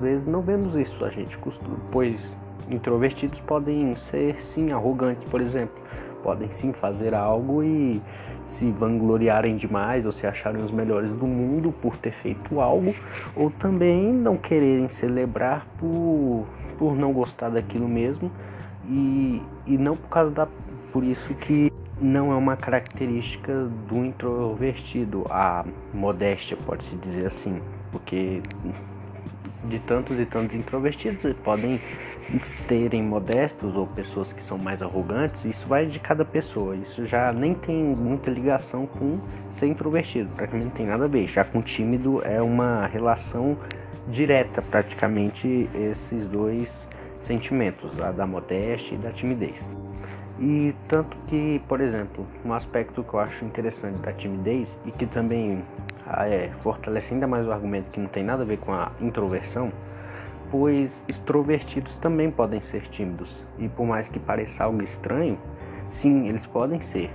vezes 0.00 0.26
não 0.26 0.42
vemos 0.42 0.76
isso, 0.76 1.04
a 1.04 1.10
gente 1.10 1.38
costuma, 1.38 1.76
pois 1.90 2.36
introvertidos 2.68 3.40
podem 3.40 3.94
ser 3.96 4.42
sim 4.42 4.72
arrogantes, 4.72 5.26
por 5.28 5.40
exemplo, 5.40 5.74
podem 6.24 6.50
sim 6.50 6.72
fazer 6.72 7.14
algo 7.14 7.62
e 7.62 8.00
se 8.46 8.70
vangloriarem 8.70 9.56
demais 9.56 10.06
ou 10.06 10.12
se 10.12 10.26
acharem 10.26 10.62
os 10.62 10.70
melhores 10.70 11.12
do 11.12 11.26
mundo 11.26 11.70
por 11.70 11.98
ter 11.98 12.12
feito 12.12 12.60
algo, 12.60 12.94
ou 13.36 13.50
também 13.50 14.10
não 14.10 14.38
quererem 14.38 14.88
celebrar 14.88 15.66
por, 15.78 16.46
por 16.78 16.96
não 16.96 17.12
gostar 17.12 17.50
daquilo 17.50 17.86
mesmo 17.86 18.30
E, 18.88 19.42
e 19.66 19.78
não 19.78 19.96
por 19.96 20.08
causa 20.08 20.30
da. 20.30 20.48
Por 20.92 21.04
isso 21.04 21.34
que 21.34 21.72
não 22.00 22.32
é 22.32 22.36
uma 22.36 22.56
característica 22.56 23.52
do 23.88 24.04
introvertido, 24.04 25.26
a 25.30 25.64
modéstia, 25.92 26.56
pode-se 26.66 26.94
dizer 26.96 27.26
assim. 27.26 27.60
Porque 27.90 28.42
de 29.64 29.78
tantos 29.80 30.18
e 30.18 30.26
tantos 30.26 30.56
introvertidos 30.56 31.34
podem 31.42 31.80
terem 32.66 33.02
modestos 33.02 33.76
ou 33.76 33.86
pessoas 33.86 34.32
que 34.32 34.42
são 34.42 34.56
mais 34.56 34.82
arrogantes, 34.82 35.44
isso 35.44 35.66
vai 35.66 35.86
de 35.86 35.98
cada 35.98 36.24
pessoa. 36.24 36.74
Isso 36.76 37.06
já 37.06 37.32
nem 37.32 37.54
tem 37.54 37.76
muita 37.76 38.30
ligação 38.30 38.86
com 38.86 39.18
ser 39.50 39.66
introvertido, 39.66 40.30
praticamente 40.34 40.68
não 40.68 40.74
tem 40.74 40.86
nada 40.86 41.04
a 41.04 41.08
ver. 41.08 41.26
Já 41.26 41.44
com 41.44 41.60
tímido 41.60 42.22
é 42.24 42.40
uma 42.40 42.86
relação 42.86 43.56
direta, 44.08 44.62
praticamente, 44.62 45.68
esses 45.74 46.26
dois 46.26 46.88
sentimentos, 47.22 47.98
a 48.00 48.12
da 48.12 48.26
modéstia 48.26 48.94
e 48.94 48.98
da 48.98 49.10
timidez. 49.10 49.56
E 50.38 50.74
tanto 50.88 51.16
que, 51.26 51.62
por 51.68 51.80
exemplo, 51.80 52.26
um 52.44 52.52
aspecto 52.52 53.02
que 53.02 53.14
eu 53.14 53.20
acho 53.20 53.44
interessante 53.44 54.00
da 54.00 54.12
timidez 54.12 54.76
e 54.84 54.90
que 54.90 55.06
também 55.06 55.62
é, 56.06 56.50
fortalece 56.52 57.14
ainda 57.14 57.26
mais 57.26 57.46
o 57.46 57.52
argumento 57.52 57.88
que 57.90 57.98
não 57.98 58.08
tem 58.08 58.22
nada 58.22 58.42
a 58.42 58.46
ver 58.46 58.58
com 58.58 58.72
a 58.72 58.90
introversão, 59.00 59.72
pois 60.50 60.90
extrovertidos 61.08 61.96
também 61.98 62.30
podem 62.30 62.60
ser 62.60 62.82
tímidos. 62.82 63.42
E 63.58 63.68
por 63.68 63.86
mais 63.86 64.08
que 64.08 64.18
pareça 64.18 64.64
algo 64.64 64.82
estranho, 64.82 65.38
sim, 65.88 66.28
eles 66.28 66.46
podem 66.46 66.80
ser. 66.82 67.10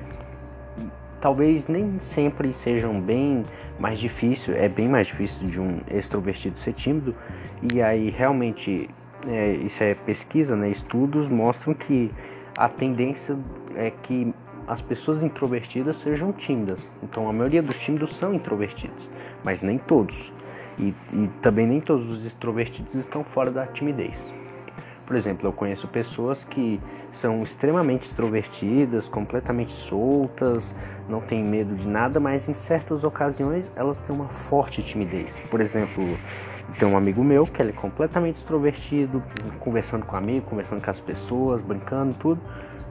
Talvez 1.22 1.67
nem 1.67 2.00
sempre 2.00 2.53
sejam 2.53 3.00
bem 3.00 3.46
mais 3.77 4.00
difícil, 4.00 4.55
é 4.55 4.69
bem 4.69 4.88
mais 4.88 5.08
difícil 5.08 5.48
de 5.48 5.60
um 5.60 5.79
extrovertido 5.91 6.58
ser 6.58 6.74
tímido. 6.74 7.13
E 7.74 7.81
aí 7.81 8.10
realmente 8.10 8.89
é, 9.27 9.51
isso 9.51 9.84
é 9.84 9.93
pesquisa, 9.93 10.55
né? 10.55 10.69
Estudos 10.69 11.27
mostram 11.27 11.74
que 11.74 12.12
a 12.58 12.69
tendência 12.69 13.38
é 13.75 13.91
que 13.91 14.34
as 14.69 14.83
pessoas 14.83 15.23
introvertidas 15.23 15.97
sejam 15.97 16.31
tímidas. 16.31 16.93
Então 17.01 17.27
a 17.27 17.33
maioria 17.33 17.61
dos 17.61 17.75
tímidos 17.77 18.15
são 18.15 18.35
introvertidos, 18.35 19.09
mas 19.43 19.63
nem 19.63 19.79
todos. 19.79 20.31
E, 20.77 20.93
e 21.11 21.29
também 21.41 21.65
nem 21.65 21.81
todos 21.81 22.07
os 22.07 22.23
extrovertidos 22.23 22.93
estão 22.93 23.23
fora 23.23 23.49
da 23.49 23.65
timidez. 23.65 24.15
Por 25.07 25.15
exemplo, 25.15 25.47
eu 25.47 25.51
conheço 25.51 25.88
pessoas 25.88 26.43
que 26.43 26.79
são 27.11 27.41
extremamente 27.41 28.05
extrovertidas, 28.05 29.09
completamente 29.09 29.71
soltas, 29.71 30.71
não 31.09 31.19
têm 31.19 31.43
medo 31.43 31.73
de 31.75 31.88
nada, 31.88 32.19
mas 32.19 32.47
em 32.47 32.53
certas 32.53 33.03
ocasiões 33.03 33.71
elas 33.75 33.99
têm 33.99 34.15
uma 34.15 34.29
forte 34.29 34.83
timidez. 34.83 35.35
Por 35.49 35.61
exemplo, 35.61 36.05
tem 36.77 36.88
um 36.88 36.97
amigo 36.97 37.23
meu 37.23 37.45
que 37.45 37.61
ele 37.61 37.69
é 37.71 37.73
completamente 37.73 38.38
extrovertido, 38.38 39.23
conversando 39.59 40.05
com 40.05 40.15
amigo, 40.15 40.45
conversando 40.45 40.83
com 40.83 40.91
as 40.91 40.99
pessoas, 40.99 41.61
brincando, 41.61 42.13
tudo. 42.19 42.41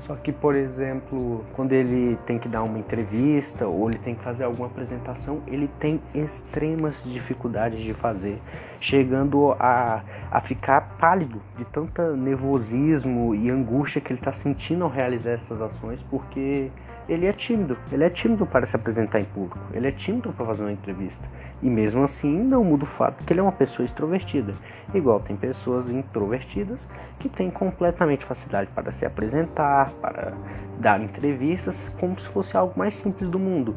Só 0.09 0.17
que, 0.17 0.33
por 0.33 0.55
exemplo, 0.55 1.45
quando 1.53 1.73
ele 1.75 2.17
tem 2.25 2.39
que 2.39 2.49
dar 2.49 2.63
uma 2.63 2.79
entrevista 2.79 3.67
ou 3.67 3.91
ele 3.91 3.99
tem 3.99 4.15
que 4.15 4.25
fazer 4.25 4.45
alguma 4.45 4.67
apresentação, 4.67 5.43
ele 5.47 5.69
tem 5.79 6.01
extremas 6.15 6.97
dificuldades 7.05 7.83
de 7.83 7.93
fazer, 7.93 8.41
chegando 8.81 9.53
a, 9.61 10.03
a 10.31 10.41
ficar 10.41 10.97
pálido 10.99 11.43
de 11.59 11.65
tanta 11.67 12.17
nervosismo 12.17 13.35
e 13.35 13.51
angústia 13.51 14.01
que 14.01 14.11
ele 14.11 14.19
está 14.19 14.33
sentindo 14.33 14.83
ao 14.83 14.91
realizar 14.91 15.33
essas 15.33 15.61
ações, 15.61 16.01
porque 16.09 16.71
ele 17.09 17.27
é 17.27 17.33
tímido. 17.33 17.77
Ele 17.91 18.05
é 18.05 18.11
tímido 18.11 18.45
para 18.45 18.67
se 18.67 18.77
apresentar 18.77 19.21
em 19.21 19.25
público, 19.25 19.59
ele 19.73 19.89
é 19.89 19.93
tímido 19.93 20.33
para 20.33 20.47
fazer 20.47 20.63
uma 20.63 20.73
entrevista. 20.73 21.23
E 21.63 21.69
mesmo 21.69 22.05
assim, 22.05 22.43
não 22.45 22.63
muda 22.63 22.85
o 22.85 22.87
fato 22.87 23.25
que 23.25 23.33
ele 23.33 23.41
é 23.41 23.43
uma 23.43 23.51
pessoa 23.51 23.85
extrovertida. 23.85 24.55
Igual 24.95 25.21
tem 25.21 25.37
pessoas 25.37 25.91
introvertidas 25.91 26.89
que 27.19 27.29
têm 27.29 27.51
completamente 27.51 28.25
facilidade 28.25 28.71
para 28.75 28.93
se 28.93 29.05
apresentar, 29.05 29.91
para 29.95 30.35
dar 30.79 31.01
entrevistas, 31.01 31.77
como 31.99 32.19
se 32.21 32.27
fosse 32.29 32.57
algo 32.57 32.75
mais 32.77 32.95
simples 32.95 33.29
do 33.29 33.39
mundo. 33.39 33.75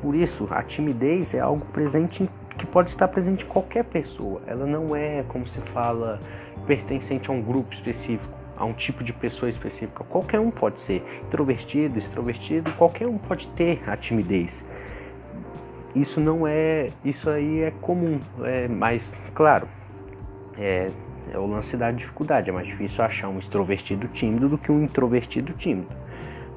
Por 0.00 0.14
isso, 0.14 0.46
a 0.50 0.62
timidez 0.62 1.34
é 1.34 1.40
algo 1.40 1.64
presente 1.66 2.28
que 2.56 2.66
pode 2.66 2.90
estar 2.90 3.08
presente 3.08 3.44
em 3.44 3.48
qualquer 3.48 3.84
pessoa. 3.84 4.40
Ela 4.46 4.66
não 4.66 4.94
é, 4.94 5.24
como 5.28 5.48
se 5.48 5.58
fala, 5.72 6.20
pertencente 6.66 7.28
a 7.28 7.32
um 7.32 7.42
grupo 7.42 7.74
específico, 7.74 8.34
a 8.56 8.64
um 8.64 8.72
tipo 8.72 9.04
de 9.04 9.12
pessoa 9.12 9.50
específica. 9.50 10.04
Qualquer 10.04 10.40
um 10.40 10.50
pode 10.50 10.80
ser 10.80 11.04
introvertido, 11.26 11.98
extrovertido, 11.98 12.70
qualquer 12.72 13.06
um 13.06 13.18
pode 13.18 13.48
ter 13.48 13.82
a 13.86 13.96
timidez 13.96 14.64
isso 15.96 16.20
não 16.20 16.46
é. 16.46 16.90
Isso 17.04 17.30
aí 17.30 17.62
é 17.62 17.72
comum. 17.80 18.20
É, 18.42 18.68
mas, 18.68 19.10
claro, 19.34 19.66
é, 20.58 20.90
é 21.32 21.38
o 21.38 21.46
lance 21.46 21.76
da 21.76 21.90
dificuldade. 21.90 22.50
É 22.50 22.52
mais 22.52 22.66
difícil 22.66 23.02
achar 23.02 23.28
um 23.28 23.38
extrovertido 23.38 24.06
tímido 24.08 24.48
do 24.48 24.58
que 24.58 24.70
um 24.70 24.84
introvertido 24.84 25.54
tímido. 25.54 25.88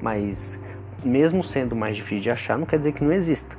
Mas, 0.00 0.58
mesmo 1.02 1.42
sendo 1.42 1.74
mais 1.74 1.96
difícil 1.96 2.24
de 2.24 2.30
achar, 2.30 2.58
não 2.58 2.66
quer 2.66 2.76
dizer 2.76 2.92
que 2.92 3.02
não 3.02 3.12
exista. 3.12 3.58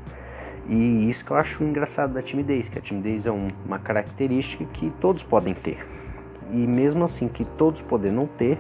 E 0.69 1.09
isso 1.09 1.25
que 1.25 1.31
eu 1.31 1.37
acho 1.37 1.63
engraçado 1.63 2.13
da 2.13 2.21
timidez, 2.21 2.69
que 2.69 2.77
a 2.77 2.81
timidez 2.81 3.25
é 3.25 3.31
um, 3.31 3.47
uma 3.65 3.79
característica 3.79 4.63
que 4.65 4.91
todos 5.01 5.23
podem 5.23 5.55
ter. 5.55 5.83
E 6.51 6.67
mesmo 6.67 7.03
assim 7.03 7.27
que 7.27 7.45
todos 7.45 7.81
podem 7.81 8.11
não 8.11 8.27
ter, 8.27 8.59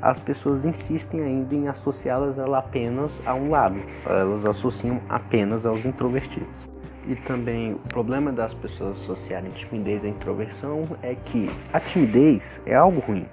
as 0.00 0.18
pessoas 0.18 0.64
insistem 0.64 1.22
ainda 1.22 1.54
em 1.54 1.68
associá-las 1.68 2.38
apenas 2.38 3.20
a 3.26 3.34
um 3.34 3.50
lado. 3.50 3.80
Elas 4.06 4.44
associam 4.44 5.00
apenas 5.08 5.66
aos 5.66 5.84
introvertidos. 5.84 6.68
E 7.06 7.16
também 7.16 7.72
o 7.72 7.78
problema 7.88 8.30
das 8.30 8.52
pessoas 8.52 8.90
associarem 8.90 9.50
timidez 9.50 10.04
à 10.04 10.08
introversão 10.08 10.84
é 11.02 11.14
que 11.14 11.50
a 11.72 11.80
timidez 11.80 12.60
é 12.66 12.74
algo 12.74 13.00
ruim. 13.00 13.26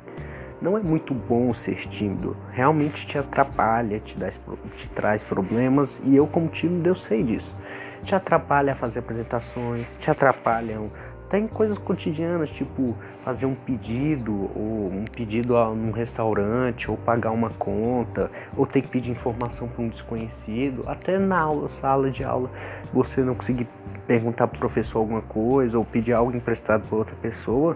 Não 0.62 0.78
é 0.78 0.82
muito 0.82 1.14
bom 1.14 1.54
ser 1.54 1.76
tímido, 1.88 2.36
realmente 2.52 3.06
te 3.06 3.18
atrapalha, 3.18 4.00
te, 4.00 4.18
dá, 4.18 4.30
te 4.30 4.88
traz 4.90 5.24
problemas 5.24 6.00
e 6.06 6.16
eu 6.16 6.26
como 6.26 6.48
tímido 6.48 6.88
eu 6.88 6.96
sei 6.96 7.22
disso. 7.22 7.54
Te 8.02 8.16
atrapalha 8.16 8.72
a 8.72 8.76
fazer 8.76 9.00
apresentações, 9.00 9.86
te 10.00 10.10
atrapalham 10.10 10.90
até 11.28 11.40
em 11.40 11.48
coisas 11.48 11.78
cotidianas, 11.78 12.50
tipo 12.52 12.96
fazer 13.24 13.46
um 13.46 13.56
pedido, 13.56 14.32
ou 14.56 14.92
um 14.92 15.06
pedido 15.06 15.58
a 15.58 15.70
um 15.70 15.92
restaurante, 15.92 16.90
ou 16.90 16.96
pagar 16.96 17.32
uma 17.32 17.50
conta, 17.50 18.30
ou 18.56 18.66
ter 18.66 18.82
que 18.82 18.88
pedir 18.88 19.12
informação 19.12 19.68
para 19.68 19.84
um 19.84 19.88
desconhecido, 19.88 20.84
até 20.88 21.18
na 21.18 21.40
aula, 21.40 21.68
sala 21.68 22.12
de 22.12 22.24
aula, 22.24 22.50
você 22.94 23.22
não 23.22 23.34
conseguir 23.34 23.68
perguntar 24.06 24.48
para 24.48 24.58
o 24.58 24.60
professor 24.60 25.00
alguma 25.00 25.24
coisa, 25.24 25.78
ou 25.78 25.84
pedir 25.84 26.14
algo 26.14 26.36
emprestado 26.36 26.88
para 26.88 26.98
outra 26.98 27.16
pessoa, 27.16 27.76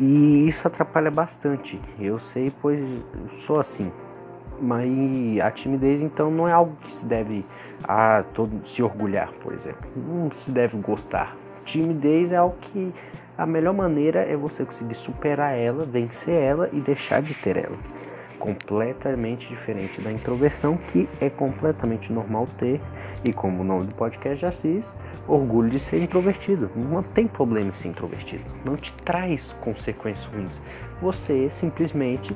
e 0.00 0.48
isso 0.48 0.66
atrapalha 0.66 1.10
bastante. 1.10 1.78
Eu 2.00 2.18
sei, 2.18 2.50
pois 2.62 2.80
sou 3.46 3.60
assim. 3.60 3.92
Mas 4.60 4.88
a 5.40 5.50
timidez 5.50 6.00
então 6.00 6.30
não 6.30 6.48
é 6.48 6.52
algo 6.52 6.74
que 6.80 6.92
se 6.92 7.04
deve 7.04 7.44
a 7.84 8.24
todo 8.34 8.66
se 8.66 8.82
orgulhar, 8.82 9.30
por 9.40 9.52
exemplo. 9.52 9.88
Não 9.94 10.32
se 10.32 10.50
deve 10.50 10.76
gostar 10.78 11.36
timidez 11.68 12.32
é 12.32 12.36
algo 12.36 12.56
que 12.60 12.92
a 13.36 13.46
melhor 13.46 13.74
maneira 13.74 14.20
é 14.20 14.36
você 14.36 14.64
conseguir 14.64 14.94
superar 14.94 15.56
ela, 15.56 15.84
vencer 15.84 16.34
ela 16.34 16.68
e 16.72 16.80
deixar 16.80 17.22
de 17.22 17.34
ter 17.34 17.56
ela. 17.56 17.76
Completamente 18.38 19.48
diferente 19.48 20.00
da 20.00 20.10
introversão, 20.10 20.76
que 20.76 21.08
é 21.20 21.28
completamente 21.28 22.12
normal 22.12 22.48
ter, 22.56 22.80
e 23.24 23.32
como 23.32 23.60
o 23.60 23.64
nome 23.64 23.86
do 23.86 23.94
podcast 23.94 24.40
já 24.40 24.50
diz, 24.50 24.92
orgulho 25.26 25.70
de 25.70 25.78
ser 25.78 26.00
introvertido. 26.00 26.70
Não 26.74 27.02
tem 27.02 27.26
problema 27.26 27.68
em 27.68 27.74
ser 27.74 27.88
introvertido, 27.88 28.44
não 28.64 28.76
te 28.76 28.92
traz 29.04 29.54
consequências 29.60 30.24
ruins. 30.26 30.60
Você 31.00 31.50
simplesmente 31.50 32.34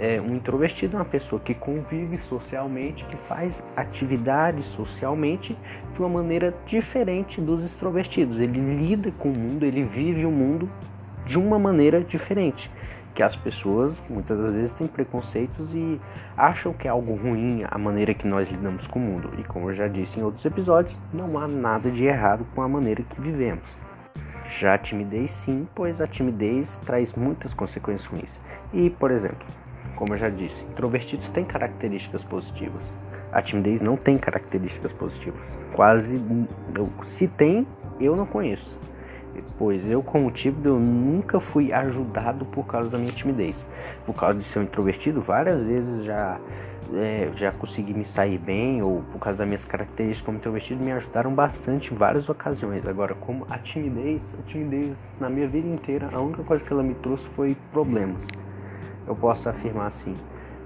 é, 0.00 0.18
um 0.18 0.34
introvertido 0.34 0.96
é 0.96 0.98
uma 0.98 1.04
pessoa 1.04 1.38
que 1.38 1.52
convive 1.52 2.18
socialmente, 2.26 3.04
que 3.04 3.16
faz 3.28 3.62
atividades 3.76 4.64
socialmente 4.74 5.54
de 5.92 6.00
uma 6.00 6.08
maneira 6.08 6.54
diferente 6.64 7.38
dos 7.38 7.62
extrovertidos. 7.62 8.40
Ele 8.40 8.58
lida 8.76 9.12
com 9.18 9.30
o 9.30 9.38
mundo, 9.38 9.64
ele 9.64 9.84
vive 9.84 10.24
o 10.24 10.30
mundo 10.30 10.70
de 11.26 11.38
uma 11.38 11.58
maneira 11.58 12.02
diferente. 12.02 12.70
Que 13.14 13.22
as 13.22 13.36
pessoas 13.36 14.00
muitas 14.08 14.38
das 14.38 14.54
vezes 14.54 14.72
têm 14.72 14.86
preconceitos 14.86 15.74
e 15.74 16.00
acham 16.34 16.72
que 16.72 16.88
é 16.88 16.90
algo 16.90 17.14
ruim 17.14 17.64
a 17.70 17.76
maneira 17.76 18.14
que 18.14 18.26
nós 18.26 18.48
lidamos 18.50 18.86
com 18.86 18.98
o 18.98 19.02
mundo. 19.02 19.30
E 19.38 19.44
como 19.44 19.68
eu 19.68 19.74
já 19.74 19.86
disse 19.86 20.18
em 20.18 20.22
outros 20.22 20.46
episódios, 20.46 20.98
não 21.12 21.38
há 21.38 21.46
nada 21.46 21.90
de 21.90 22.04
errado 22.04 22.46
com 22.54 22.62
a 22.62 22.68
maneira 22.68 23.02
que 23.02 23.20
vivemos. 23.20 23.68
Já 24.58 24.74
a 24.74 24.78
timidez, 24.78 25.30
sim, 25.30 25.68
pois 25.74 26.00
a 26.00 26.06
timidez 26.06 26.76
traz 26.86 27.12
muitas 27.14 27.52
consequências 27.52 28.08
ruins. 28.10 28.40
E, 28.72 28.88
por 28.90 29.10
exemplo, 29.10 29.46
como 29.96 30.14
eu 30.14 30.18
já 30.18 30.28
disse, 30.28 30.64
introvertidos 30.64 31.28
têm 31.30 31.44
características 31.44 32.24
positivas. 32.24 32.82
A 33.32 33.40
timidez 33.40 33.80
não 33.80 33.96
tem 33.96 34.16
características 34.16 34.92
positivas. 34.92 35.46
Quase, 35.74 36.20
se 37.06 37.28
tem, 37.28 37.66
eu 38.00 38.16
não 38.16 38.26
conheço. 38.26 38.78
Pois 39.56 39.88
eu, 39.88 40.02
como 40.02 40.30
tímido, 40.30 40.70
eu 40.70 40.78
nunca 40.78 41.38
fui 41.38 41.72
ajudado 41.72 42.44
por 42.44 42.66
causa 42.66 42.90
da 42.90 42.98
minha 42.98 43.12
timidez. 43.12 43.64
Por 44.04 44.14
causa 44.14 44.38
de 44.38 44.44
ser 44.44 44.58
um 44.58 44.62
introvertido, 44.62 45.20
várias 45.20 45.62
vezes 45.62 46.04
já 46.04 46.40
é, 46.94 47.30
já 47.36 47.52
consegui 47.52 47.94
me 47.94 48.04
sair 48.04 48.38
bem, 48.38 48.82
ou 48.82 49.02
por 49.12 49.18
causa 49.18 49.38
das 49.38 49.46
minhas 49.46 49.64
características 49.64 50.22
como 50.22 50.38
introvertido, 50.38 50.82
me 50.82 50.90
ajudaram 50.92 51.32
bastante 51.32 51.92
em 51.92 51.96
várias 51.96 52.28
ocasiões. 52.28 52.86
Agora, 52.86 53.14
como 53.14 53.46
a 53.48 53.58
timidez, 53.58 54.22
a 54.38 54.42
timidez, 54.48 54.96
na 55.20 55.30
minha 55.30 55.46
vida 55.46 55.68
inteira, 55.68 56.08
a 56.12 56.20
única 56.20 56.42
coisa 56.42 56.64
que 56.64 56.72
ela 56.72 56.82
me 56.82 56.94
trouxe 56.94 57.24
foi 57.36 57.56
problemas 57.72 58.26
eu 59.10 59.16
posso 59.16 59.48
afirmar 59.48 59.88
assim, 59.88 60.16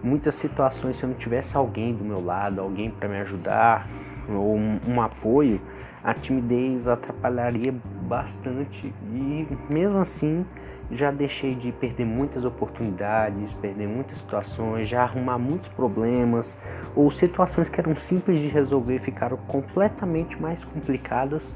muitas 0.02 0.34
situações 0.34 0.96
se 0.96 1.02
eu 1.02 1.08
não 1.08 1.16
tivesse 1.16 1.56
alguém 1.56 1.94
do 1.94 2.04
meu 2.04 2.22
lado, 2.22 2.60
alguém 2.60 2.90
para 2.90 3.08
me 3.08 3.16
ajudar 3.20 3.88
ou 4.28 4.54
um, 4.54 4.78
um 4.86 5.00
apoio, 5.00 5.58
a 6.02 6.12
timidez 6.12 6.86
atrapalharia 6.86 7.74
bastante 8.04 8.94
e 9.12 9.46
mesmo 9.68 9.98
assim 9.98 10.44
já 10.90 11.10
deixei 11.10 11.54
de 11.54 11.72
perder 11.72 12.04
muitas 12.04 12.44
oportunidades, 12.44 13.52
perder 13.54 13.88
muitas 13.88 14.18
situações, 14.18 14.88
já 14.88 15.02
arrumar 15.02 15.38
muitos 15.38 15.68
problemas 15.70 16.56
ou 16.94 17.10
situações 17.10 17.68
que 17.68 17.80
eram 17.80 17.96
simples 17.96 18.40
de 18.40 18.48
resolver 18.48 19.00
ficaram 19.00 19.36
completamente 19.48 20.40
mais 20.40 20.62
complicadas 20.64 21.54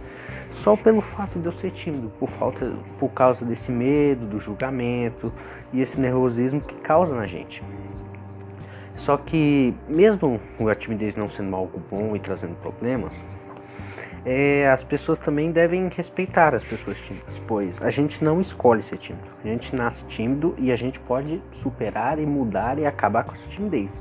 só 0.50 0.76
pelo 0.76 1.00
fato 1.00 1.38
de 1.38 1.46
eu 1.46 1.52
ser 1.52 1.70
tímido, 1.72 2.10
por 2.18 2.30
falta, 2.30 2.72
por 2.98 3.10
causa 3.10 3.44
desse 3.44 3.70
medo 3.70 4.26
do 4.26 4.40
julgamento 4.40 5.32
e 5.72 5.80
esse 5.80 6.00
nervosismo 6.00 6.60
que 6.60 6.74
causa 6.76 7.14
na 7.14 7.26
gente. 7.26 7.62
Só 8.94 9.16
que 9.16 9.74
mesmo 9.88 10.40
a 10.68 10.74
timidez 10.74 11.14
não 11.14 11.28
sendo 11.28 11.54
algo 11.54 11.80
bom 11.88 12.16
e 12.16 12.18
trazendo 12.18 12.56
problemas, 12.56 13.28
é, 14.24 14.68
as 14.68 14.84
pessoas 14.84 15.18
também 15.18 15.50
devem 15.50 15.88
respeitar 15.88 16.54
as 16.54 16.64
pessoas 16.64 16.98
tímidas, 16.98 17.40
pois 17.46 17.80
a 17.80 17.90
gente 17.90 18.22
não 18.22 18.40
escolhe 18.40 18.82
ser 18.82 18.98
tímido. 18.98 19.28
A 19.44 19.48
gente 19.48 19.74
nasce 19.74 20.04
tímido 20.06 20.54
e 20.58 20.72
a 20.72 20.76
gente 20.76 21.00
pode 21.00 21.42
superar 21.52 22.18
e 22.18 22.26
mudar 22.26 22.78
e 22.78 22.86
acabar 22.86 23.24
com 23.24 23.34
essa 23.34 23.48
timidez. 23.48 23.92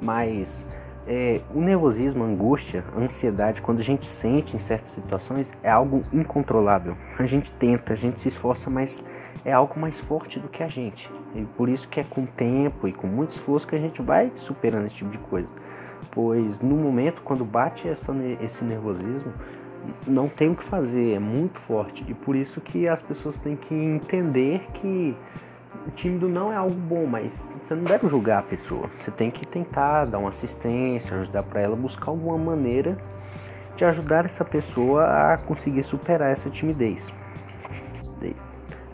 Mas 0.00 0.66
é, 1.06 1.40
o 1.54 1.60
nervosismo, 1.60 2.24
a 2.24 2.26
angústia, 2.26 2.84
a 2.94 3.00
ansiedade, 3.00 3.60
quando 3.60 3.80
a 3.80 3.84
gente 3.84 4.06
sente 4.06 4.56
em 4.56 4.60
certas 4.60 4.92
situações, 4.92 5.52
é 5.62 5.70
algo 5.70 6.02
incontrolável. 6.12 6.96
A 7.18 7.26
gente 7.26 7.50
tenta, 7.52 7.92
a 7.92 7.96
gente 7.96 8.20
se 8.20 8.28
esforça, 8.28 8.70
mas 8.70 9.02
é 9.44 9.52
algo 9.52 9.78
mais 9.78 9.98
forte 9.98 10.38
do 10.38 10.48
que 10.48 10.62
a 10.62 10.68
gente. 10.68 11.10
E 11.34 11.42
por 11.42 11.68
isso 11.68 11.88
que 11.88 12.00
é 12.00 12.04
com 12.04 12.26
tempo 12.26 12.88
e 12.88 12.92
com 12.92 13.06
muito 13.06 13.30
esforço 13.30 13.66
que 13.66 13.74
a 13.74 13.78
gente 13.78 14.02
vai 14.02 14.32
superando 14.36 14.86
esse 14.86 14.96
tipo 14.96 15.10
de 15.10 15.18
coisa. 15.18 15.48
Pois 16.10 16.60
no 16.60 16.76
momento, 16.76 17.22
quando 17.22 17.44
bate 17.44 17.88
essa, 17.88 18.12
esse 18.40 18.64
nervosismo, 18.64 19.32
não 20.06 20.28
tem 20.28 20.50
o 20.50 20.56
que 20.56 20.64
fazer, 20.64 21.14
é 21.14 21.18
muito 21.18 21.58
forte. 21.58 22.04
E 22.08 22.14
por 22.14 22.36
isso 22.36 22.60
que 22.60 22.88
as 22.88 23.00
pessoas 23.00 23.38
têm 23.38 23.56
que 23.56 23.74
entender 23.74 24.66
que 24.74 25.16
o 25.86 25.90
tímido 25.92 26.28
não 26.28 26.52
é 26.52 26.56
algo 26.56 26.74
bom, 26.74 27.06
mas 27.06 27.32
você 27.62 27.74
não 27.74 27.84
deve 27.84 28.08
julgar 28.08 28.40
a 28.40 28.42
pessoa. 28.42 28.90
Você 28.98 29.10
tem 29.10 29.30
que 29.30 29.46
tentar 29.46 30.06
dar 30.06 30.18
uma 30.18 30.28
assistência, 30.30 31.16
ajudar 31.16 31.42
para 31.44 31.60
ela, 31.60 31.76
buscar 31.76 32.10
alguma 32.10 32.36
maneira 32.36 32.98
de 33.76 33.84
ajudar 33.84 34.26
essa 34.26 34.44
pessoa 34.44 35.32
a 35.32 35.38
conseguir 35.38 35.84
superar 35.84 36.32
essa 36.32 36.50
timidez. 36.50 37.06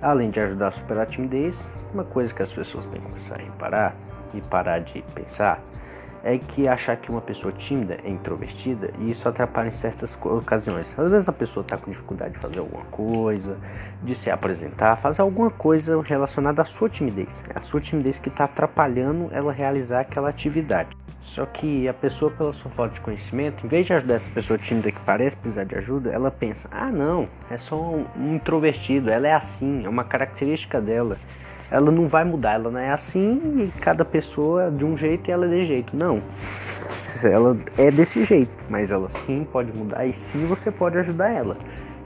Além 0.00 0.30
de 0.30 0.38
ajudar 0.38 0.68
a 0.68 0.72
superar 0.72 1.04
a 1.04 1.06
timidez, 1.06 1.68
uma 1.92 2.04
coisa 2.04 2.32
que 2.32 2.42
as 2.42 2.52
pessoas 2.52 2.86
têm 2.86 3.00
que 3.00 3.08
começar 3.08 3.34
a 3.34 3.42
reparar 3.42 3.96
e 4.34 4.40
parar 4.42 4.80
de 4.80 5.02
pensar 5.14 5.60
é 6.26 6.38
que 6.38 6.66
achar 6.66 6.96
que 6.96 7.08
uma 7.08 7.20
pessoa 7.20 7.52
tímida 7.52 7.98
é 8.02 8.10
introvertida 8.10 8.90
e 8.98 9.10
isso 9.10 9.28
atrapalha 9.28 9.68
em 9.68 9.72
certas 9.72 10.18
ocasiões. 10.24 10.92
Às 10.98 11.08
vezes 11.08 11.28
a 11.28 11.32
pessoa 11.32 11.62
está 11.62 11.78
com 11.78 11.88
dificuldade 11.88 12.34
de 12.34 12.40
fazer 12.40 12.58
alguma 12.58 12.84
coisa, 12.86 13.56
de 14.02 14.12
se 14.12 14.28
apresentar, 14.28 14.96
fazer 14.96 15.22
alguma 15.22 15.50
coisa 15.50 16.02
relacionada 16.02 16.62
à 16.62 16.64
sua 16.64 16.88
timidez. 16.88 17.40
É 17.54 17.56
a 17.56 17.62
sua 17.62 17.80
timidez 17.80 18.18
que 18.18 18.28
está 18.28 18.42
atrapalhando 18.44 19.28
ela 19.30 19.52
realizar 19.52 20.00
aquela 20.00 20.28
atividade. 20.28 20.96
Só 21.22 21.46
que 21.46 21.88
a 21.88 21.94
pessoa, 21.94 22.30
pela 22.30 22.52
sua 22.52 22.70
falta 22.72 22.94
de 22.94 23.00
conhecimento, 23.00 23.64
em 23.64 23.68
vez 23.68 23.86
de 23.86 23.92
ajudar 23.92 24.14
essa 24.14 24.30
pessoa 24.30 24.58
tímida 24.58 24.90
que 24.90 25.00
parece 25.00 25.36
precisar 25.36 25.64
de 25.64 25.76
ajuda, 25.76 26.10
ela 26.10 26.30
pensa: 26.30 26.68
ah, 26.72 26.90
não, 26.90 27.28
é 27.48 27.58
só 27.58 27.76
um 27.76 28.34
introvertido, 28.34 29.10
ela 29.10 29.28
é 29.28 29.32
assim, 29.32 29.84
é 29.84 29.88
uma 29.88 30.04
característica 30.04 30.80
dela 30.80 31.16
ela 31.70 31.90
não 31.90 32.06
vai 32.06 32.24
mudar, 32.24 32.54
ela 32.54 32.70
não 32.70 32.80
é 32.80 32.90
assim 32.90 33.40
e 33.58 33.80
cada 33.80 34.04
pessoa 34.04 34.70
de 34.70 34.84
um 34.84 34.96
jeito 34.96 35.28
e 35.28 35.32
ela 35.32 35.46
é 35.46 35.48
de 35.48 35.64
jeito. 35.64 35.96
Não. 35.96 36.20
Ela 37.22 37.56
é 37.78 37.90
desse 37.90 38.24
jeito, 38.24 38.52
mas 38.68 38.90
ela 38.90 39.08
sim 39.24 39.46
pode 39.50 39.72
mudar 39.72 40.06
e 40.06 40.12
sim 40.12 40.44
você 40.44 40.70
pode 40.70 40.98
ajudar 40.98 41.30
ela. 41.30 41.56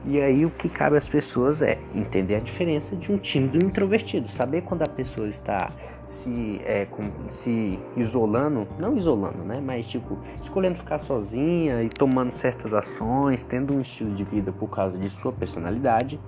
E 0.04 0.20
aí 0.20 0.46
o 0.46 0.50
que 0.50 0.68
cabe 0.68 0.96
às 0.96 1.08
pessoas 1.08 1.61
é 1.61 1.78
entender 1.94 2.37
a 2.37 2.38
diferença 2.38 2.96
de 2.96 3.12
um 3.12 3.18
tímido 3.18 3.58
e 3.58 3.64
um 3.64 3.68
introvertido, 3.68 4.30
saber 4.30 4.62
quando 4.62 4.82
a 4.82 4.88
pessoa 4.88 5.28
está 5.28 5.70
se, 6.06 6.61
é, 6.64 6.87
com, 6.87 7.11
se 7.28 7.78
isolando, 7.96 8.66
não 8.78 8.96
isolando, 8.96 9.44
né? 9.44 9.61
Mas 9.62 9.87
tipo, 9.87 10.18
escolhendo 10.42 10.76
ficar 10.76 10.98
sozinha 10.98 11.82
e 11.82 11.88
tomando 11.88 12.32
certas 12.32 12.72
ações, 12.72 13.42
tendo 13.44 13.74
um 13.74 13.80
estilo 13.80 14.14
de 14.14 14.24
vida 14.24 14.52
por 14.52 14.68
causa 14.68 14.96
de 14.96 15.08
sua 15.11 15.32
personalidade, 15.32 16.18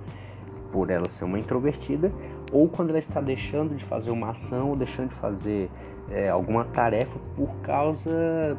por 0.72 0.90
ela 0.90 1.08
ser 1.08 1.24
uma 1.24 1.38
introvertida, 1.38 2.11
ou 2.50 2.68
quando 2.68 2.90
ela 2.90 2.98
está 2.98 3.20
deixando 3.20 3.76
de 3.76 3.85
fazer 3.85 4.11
uma 4.11 4.30
ação 4.30 4.70
ou 4.70 4.76
deixando 4.76 5.11
de 5.11 5.14
fazer 5.16 5.70
é, 6.11 6.28
alguma 6.28 6.64
tarefa 6.64 7.18
por 7.37 7.54
causa 7.62 8.56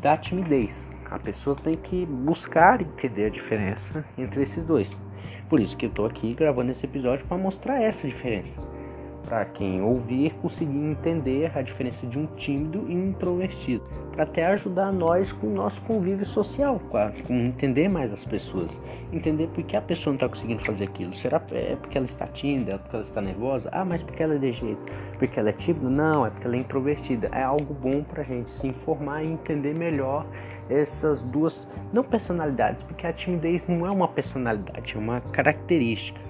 da 0.00 0.16
timidez. 0.16 0.86
A 1.10 1.18
pessoa 1.18 1.54
tem 1.54 1.74
que 1.74 2.04
buscar 2.04 2.80
entender 2.80 3.26
a 3.26 3.30
diferença 3.30 4.04
entre 4.18 4.42
esses 4.42 4.64
dois. 4.64 5.00
Por 5.48 5.60
isso 5.60 5.76
que 5.76 5.86
eu 5.86 5.90
estou 5.90 6.06
aqui 6.06 6.34
gravando 6.34 6.72
esse 6.72 6.84
episódio 6.84 7.24
para 7.26 7.36
mostrar 7.36 7.80
essa 7.80 8.08
diferença 8.08 8.56
para 9.32 9.46
quem 9.46 9.80
ouvir 9.80 10.34
conseguir 10.42 10.76
entender 10.76 11.50
a 11.56 11.62
diferença 11.62 12.06
de 12.06 12.18
um 12.18 12.26
tímido 12.36 12.84
e 12.86 12.94
um 12.94 13.08
introvertido, 13.08 13.82
para 14.10 14.24
até 14.24 14.44
ajudar 14.44 14.92
nós 14.92 15.32
com 15.32 15.46
o 15.46 15.54
nosso 15.54 15.80
convívio 15.80 16.26
social, 16.26 16.78
com 17.26 17.34
entender 17.34 17.88
mais 17.88 18.12
as 18.12 18.26
pessoas, 18.26 18.78
entender 19.10 19.46
por 19.46 19.64
que 19.64 19.74
a 19.74 19.80
pessoa 19.80 20.12
não 20.12 20.16
está 20.16 20.28
conseguindo 20.28 20.62
fazer 20.62 20.84
aquilo. 20.84 21.16
Será 21.16 21.40
é 21.50 21.76
porque 21.76 21.96
ela 21.96 22.04
está 22.04 22.26
tímida, 22.26 22.72
é 22.72 22.76
porque 22.76 22.94
ela 22.94 23.04
está 23.06 23.22
nervosa? 23.22 23.70
Ah, 23.72 23.86
mas 23.86 24.02
porque 24.02 24.22
ela 24.22 24.34
é 24.34 24.38
de 24.38 24.52
jeito? 24.52 24.92
Porque 25.18 25.40
ela 25.40 25.48
é 25.48 25.52
tímida? 25.52 25.88
Não, 25.88 26.26
é 26.26 26.30
porque 26.30 26.46
ela 26.46 26.56
é 26.56 26.58
introvertida. 26.58 27.30
É 27.32 27.42
algo 27.42 27.72
bom 27.72 28.02
para 28.02 28.20
a 28.20 28.24
gente 28.26 28.50
se 28.50 28.66
informar 28.66 29.24
e 29.24 29.32
entender 29.32 29.74
melhor 29.78 30.26
essas 30.68 31.22
duas, 31.22 31.66
não 31.90 32.04
personalidades, 32.04 32.82
porque 32.82 33.06
a 33.06 33.12
timidez 33.14 33.66
não 33.66 33.86
é 33.86 33.90
uma 33.90 34.08
personalidade, 34.08 34.94
é 34.94 34.98
uma 34.98 35.22
característica 35.22 36.20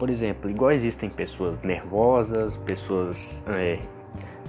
por 0.00 0.08
exemplo, 0.08 0.50
igual 0.50 0.72
existem 0.72 1.10
pessoas 1.10 1.60
nervosas, 1.62 2.56
pessoas 2.56 3.42
é, 3.46 3.78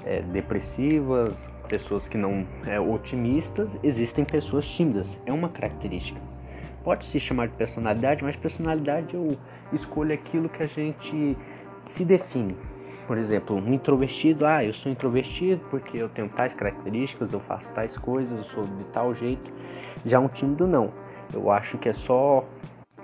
é, 0.05 0.21
depressivas, 0.21 1.35
pessoas 1.67 2.07
que 2.07 2.17
não 2.17 2.47
é, 2.65 2.79
otimistas, 2.79 3.77
existem 3.83 4.23
pessoas 4.23 4.65
tímidas. 4.65 5.17
É 5.25 5.33
uma 5.33 5.49
característica. 5.49 6.21
Pode 6.85 7.03
se 7.03 7.19
chamar 7.19 7.49
de 7.49 7.55
personalidade, 7.55 8.23
mas 8.23 8.37
personalidade 8.37 9.13
eu 9.13 9.37
escolho 9.73 10.13
aquilo 10.13 10.47
que 10.47 10.63
a 10.63 10.65
gente 10.65 11.37
se 11.83 12.05
define. 12.05 12.55
Por 13.05 13.17
exemplo, 13.17 13.57
um 13.57 13.73
introvertido, 13.73 14.45
ah, 14.45 14.63
eu 14.63 14.73
sou 14.73 14.89
introvertido 14.89 15.61
porque 15.69 15.97
eu 15.97 16.07
tenho 16.07 16.29
tais 16.29 16.53
características, 16.53 17.33
eu 17.33 17.41
faço 17.41 17.69
tais 17.71 17.97
coisas, 17.97 18.37
eu 18.37 18.45
sou 18.45 18.63
de 18.63 18.85
tal 18.93 19.13
jeito. 19.13 19.51
Já 20.05 20.17
um 20.17 20.29
tímido 20.29 20.65
não. 20.65 20.93
Eu 21.33 21.51
acho 21.51 21.77
que 21.77 21.89
é 21.89 21.93
só 21.93 22.45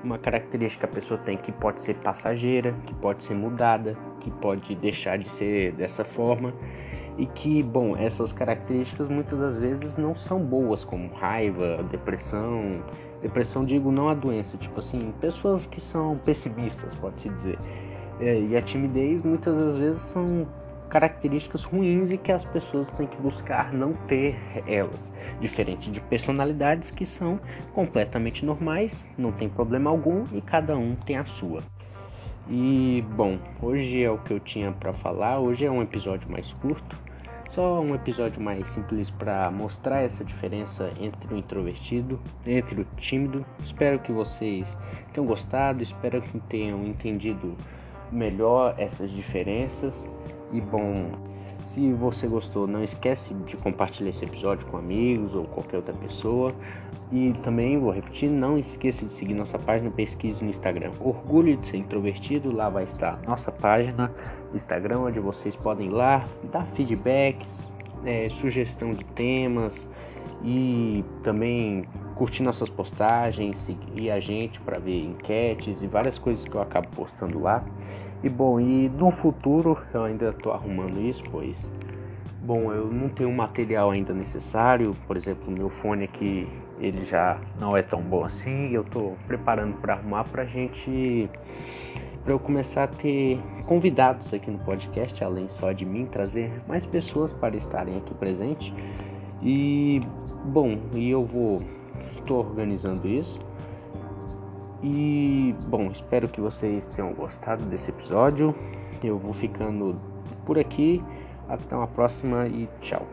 uma 0.04 0.18
característica 0.18 0.88
que 0.88 0.94
a 0.94 0.96
pessoa 0.96 1.20
tem 1.20 1.38
que 1.38 1.52
pode 1.52 1.82
ser 1.82 1.96
passageira, 1.96 2.74
que 2.86 2.94
pode 2.94 3.24
ser 3.24 3.34
mudada, 3.34 3.98
que 4.20 4.32
pode 4.32 4.76
deixar 4.76 5.18
de 5.18 5.30
ser 5.30 5.74
dessa 5.74 6.04
forma 6.04 6.54
e 7.18 7.26
que, 7.26 7.64
bom, 7.64 7.98
essas 7.98 8.32
características 8.32 9.10
muitas 9.10 9.40
das 9.40 9.58
vezes 9.58 9.98
não 9.98 10.16
são 10.16 10.40
boas, 10.40 10.84
como 10.84 11.12
raiva, 11.14 11.84
depressão. 11.90 12.84
Depressão, 13.22 13.66
digo, 13.66 13.92
não 13.92 14.10
a 14.10 14.14
doença, 14.14 14.56
tipo 14.58 14.80
assim, 14.80 15.12
pessoas 15.20 15.66
que 15.66 15.82
são 15.82 16.16
pessimistas, 16.18 16.94
pode-se 16.94 17.30
dizer. 17.30 17.58
É, 18.20 18.40
e 18.40 18.56
a 18.56 18.62
timidez 18.62 19.24
muitas 19.24 19.56
das 19.56 19.78
vezes 19.78 20.02
são 20.14 20.48
características 20.90 21.64
ruins 21.64 22.12
e 22.12 22.18
que 22.18 22.32
as 22.32 22.46
pessoas 22.46 22.90
têm 22.92 23.08
que 23.08 23.18
buscar 23.22 23.74
não 23.74 23.94
ter 23.94 24.38
elas, 24.66 25.12
diferente 25.40 25.92
de 25.92 26.00
personalidades 26.00 26.92
que 26.92 27.06
são 27.06 27.40
completamente 27.74 28.46
normais, 28.46 29.06
não 29.18 29.32
tem 29.32 29.50
problema 29.50 29.90
algum 29.90 30.26
e 30.34 30.42
cada 30.42 30.78
um 30.78 30.96
tem 30.96 31.18
a 31.18 31.26
sua. 31.26 31.62
E 32.50 33.04
bom, 33.16 33.38
hoje 33.62 34.04
é 34.04 34.10
o 34.10 34.18
que 34.18 34.34
eu 34.34 34.40
tinha 34.40 34.72
para 34.72 34.94
falar. 34.94 35.38
Hoje 35.40 35.66
é 35.66 35.72
um 35.72 35.82
episódio 35.82 36.32
mais 36.32 36.54
curto, 36.54 36.96
só 37.52 37.82
um 37.82 37.94
episódio 37.94 38.42
mais 38.42 38.70
simples 38.70 39.10
para 39.10 39.52
mostrar 39.52 40.02
essa 40.02 40.24
diferença 40.24 40.90
entre 41.02 41.34
o 41.34 41.38
introvertido, 41.38 42.20
entre 42.46 42.82
o 42.82 42.88
tímido. 42.96 43.46
Espero 43.60 44.00
que 44.00 44.14
vocês 44.14 44.66
tenham 45.12 45.28
gostado, 45.28 45.84
espero 45.84 46.22
que 46.22 46.40
tenham 46.42 46.86
entendido 46.86 47.58
melhor 48.12 48.76
essas 48.78 49.12
diferenças 49.12 50.08
e 50.52 50.62
bom, 50.62 51.12
se 51.74 51.94
você 51.94 52.28
gostou, 52.28 52.66
não 52.66 52.84
esquece 52.84 53.34
de 53.34 53.56
compartilhar 53.58 54.10
esse 54.10 54.26
episódio 54.26 54.66
com 54.68 54.78
amigos 54.78 55.36
ou 55.36 55.46
qualquer 55.46 55.78
outra 55.78 55.94
pessoa. 55.94 56.52
E 57.12 57.34
também 57.44 57.80
vou 57.80 57.92
repetir, 57.92 58.30
não 58.30 58.58
esqueça 58.58 59.06
de 59.06 59.12
seguir 59.12 59.34
nossa 59.34 59.60
página 59.60 59.90
pesquisa 59.92 60.44
no 60.44 60.50
Instagram. 60.50 60.92
Orgulho 61.00 61.56
de 61.56 61.68
ser 61.68 61.78
introvertido, 61.78 62.52
lá 62.52 62.68
vai 62.68 62.84
estar 62.84 63.20
nossa 63.28 63.52
página 63.52 64.12
no 64.50 64.58
Instagram, 64.58 65.02
onde 65.02 65.20
vocês 65.20 65.56
podem 65.56 65.88
ir 65.88 65.92
lá 65.92 66.26
dar 66.52 66.66
feedbacks, 66.76 67.72
é, 68.04 68.28
sugestão 68.30 68.92
de 68.94 69.06
temas 69.06 69.88
e 70.44 71.04
também 71.24 71.86
curtir 72.16 72.44
nossas 72.44 72.70
postagens, 72.70 73.56
seguir 73.60 74.12
a 74.12 74.20
gente 74.20 74.60
para 74.62 74.80
ver 74.80 75.04
enquetes 75.04 75.82
e 75.82 75.88
várias 75.88 76.18
coisas 76.18 76.44
que 76.44 76.56
eu 76.56 76.62
acabo 76.62 76.88
postando 76.90 77.40
lá. 77.40 77.64
E 78.24 78.30
bom, 78.30 78.60
e 78.60 78.90
no 78.90 79.12
futuro 79.12 79.78
eu 79.94 80.04
ainda 80.04 80.30
estou 80.30 80.52
arrumando 80.52 81.00
isso, 81.00 81.24
pois 81.32 81.58
bom, 82.42 82.72
eu 82.72 82.88
não 82.88 83.10
tenho 83.10 83.30
o 83.30 83.34
material 83.34 83.92
ainda 83.92 84.14
necessário, 84.14 84.96
por 85.06 85.18
exemplo, 85.18 85.52
meu 85.52 85.70
fone 85.70 86.06
aqui 86.06 86.48
ele 86.80 87.04
já 87.04 87.38
não 87.60 87.76
é 87.76 87.82
tão 87.82 88.02
bom 88.02 88.24
assim, 88.24 88.72
eu 88.72 88.84
estou 88.84 89.18
preparando 89.28 89.76
para 89.82 89.96
arrumar 89.96 90.24
para 90.24 90.46
gente 90.46 91.30
para 92.24 92.34
eu 92.34 92.40
começar 92.40 92.84
a 92.84 92.88
ter 92.88 93.40
convidados 93.66 94.34
aqui 94.34 94.52
no 94.52 94.60
podcast, 94.60 95.24
além 95.24 95.48
só 95.48 95.72
de 95.72 95.86
mim, 95.86 96.06
trazer 96.06 96.52
mais 96.68 96.86
pessoas 96.86 97.32
para 97.32 97.56
estarem 97.56 97.98
aqui 97.98 98.14
presentes. 98.14 98.74
E 99.42 100.02
bom, 100.44 100.78
e 100.94 101.10
eu 101.10 101.24
vou 101.24 101.62
estou 102.14 102.40
organizando 102.40 103.08
isso. 103.08 103.40
E 104.84 105.52
bom, 105.68 105.92
espero 105.92 106.28
que 106.28 106.40
vocês 106.40 106.86
tenham 106.88 107.14
gostado 107.14 107.66
desse 107.66 107.90
episódio. 107.90 108.54
Eu 109.04 109.18
vou 109.18 109.34
ficando 109.34 110.00
por 110.46 110.60
aqui. 110.60 111.04
Até 111.48 111.76
uma 111.76 111.88
próxima 111.88 112.48
e 112.48 112.68
tchau. 112.82 113.08